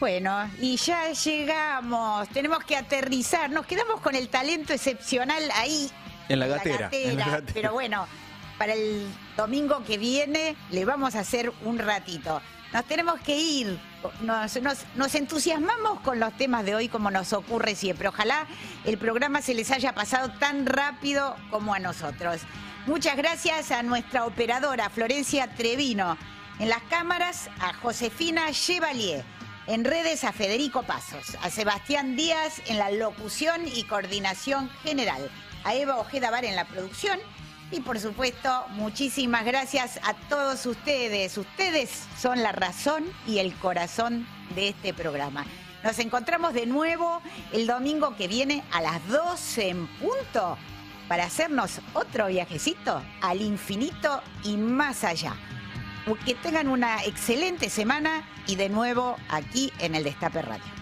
[0.00, 5.90] Bueno, y ya llegamos, tenemos que aterrizar, nos quedamos con el talento excepcional ahí.
[6.28, 6.90] En la gatera.
[7.52, 8.06] Pero bueno,
[8.58, 9.06] para el
[9.36, 12.40] domingo que viene le vamos a hacer un ratito.
[12.74, 13.78] Nos tenemos que ir,
[14.22, 18.08] nos, entusiasmamos con los temas de hoy como nos ocurre siempre.
[18.08, 18.48] Ojalá
[18.84, 22.40] el programa se les haya pasado tan rápido como a nosotros.
[22.86, 26.18] Muchas gracias a nuestra operadora Florencia Trevino.
[26.58, 29.24] En las cámaras a Josefina Chevalier.
[29.68, 35.30] En redes a Federico Pasos, a Sebastián Díaz en la locución y coordinación general,
[35.62, 37.20] a Eva Ojeda Bar en la producción
[37.70, 41.36] y por supuesto muchísimas gracias a todos ustedes.
[41.38, 45.44] Ustedes son la razón y el corazón de este programa.
[45.82, 47.20] Nos encontramos de nuevo
[47.52, 50.56] el domingo que viene a las 12 en punto
[51.08, 55.34] para hacernos otro viajecito al infinito y más allá.
[56.24, 60.73] Que tengan una excelente semana y de nuevo aquí en el Destape Radio.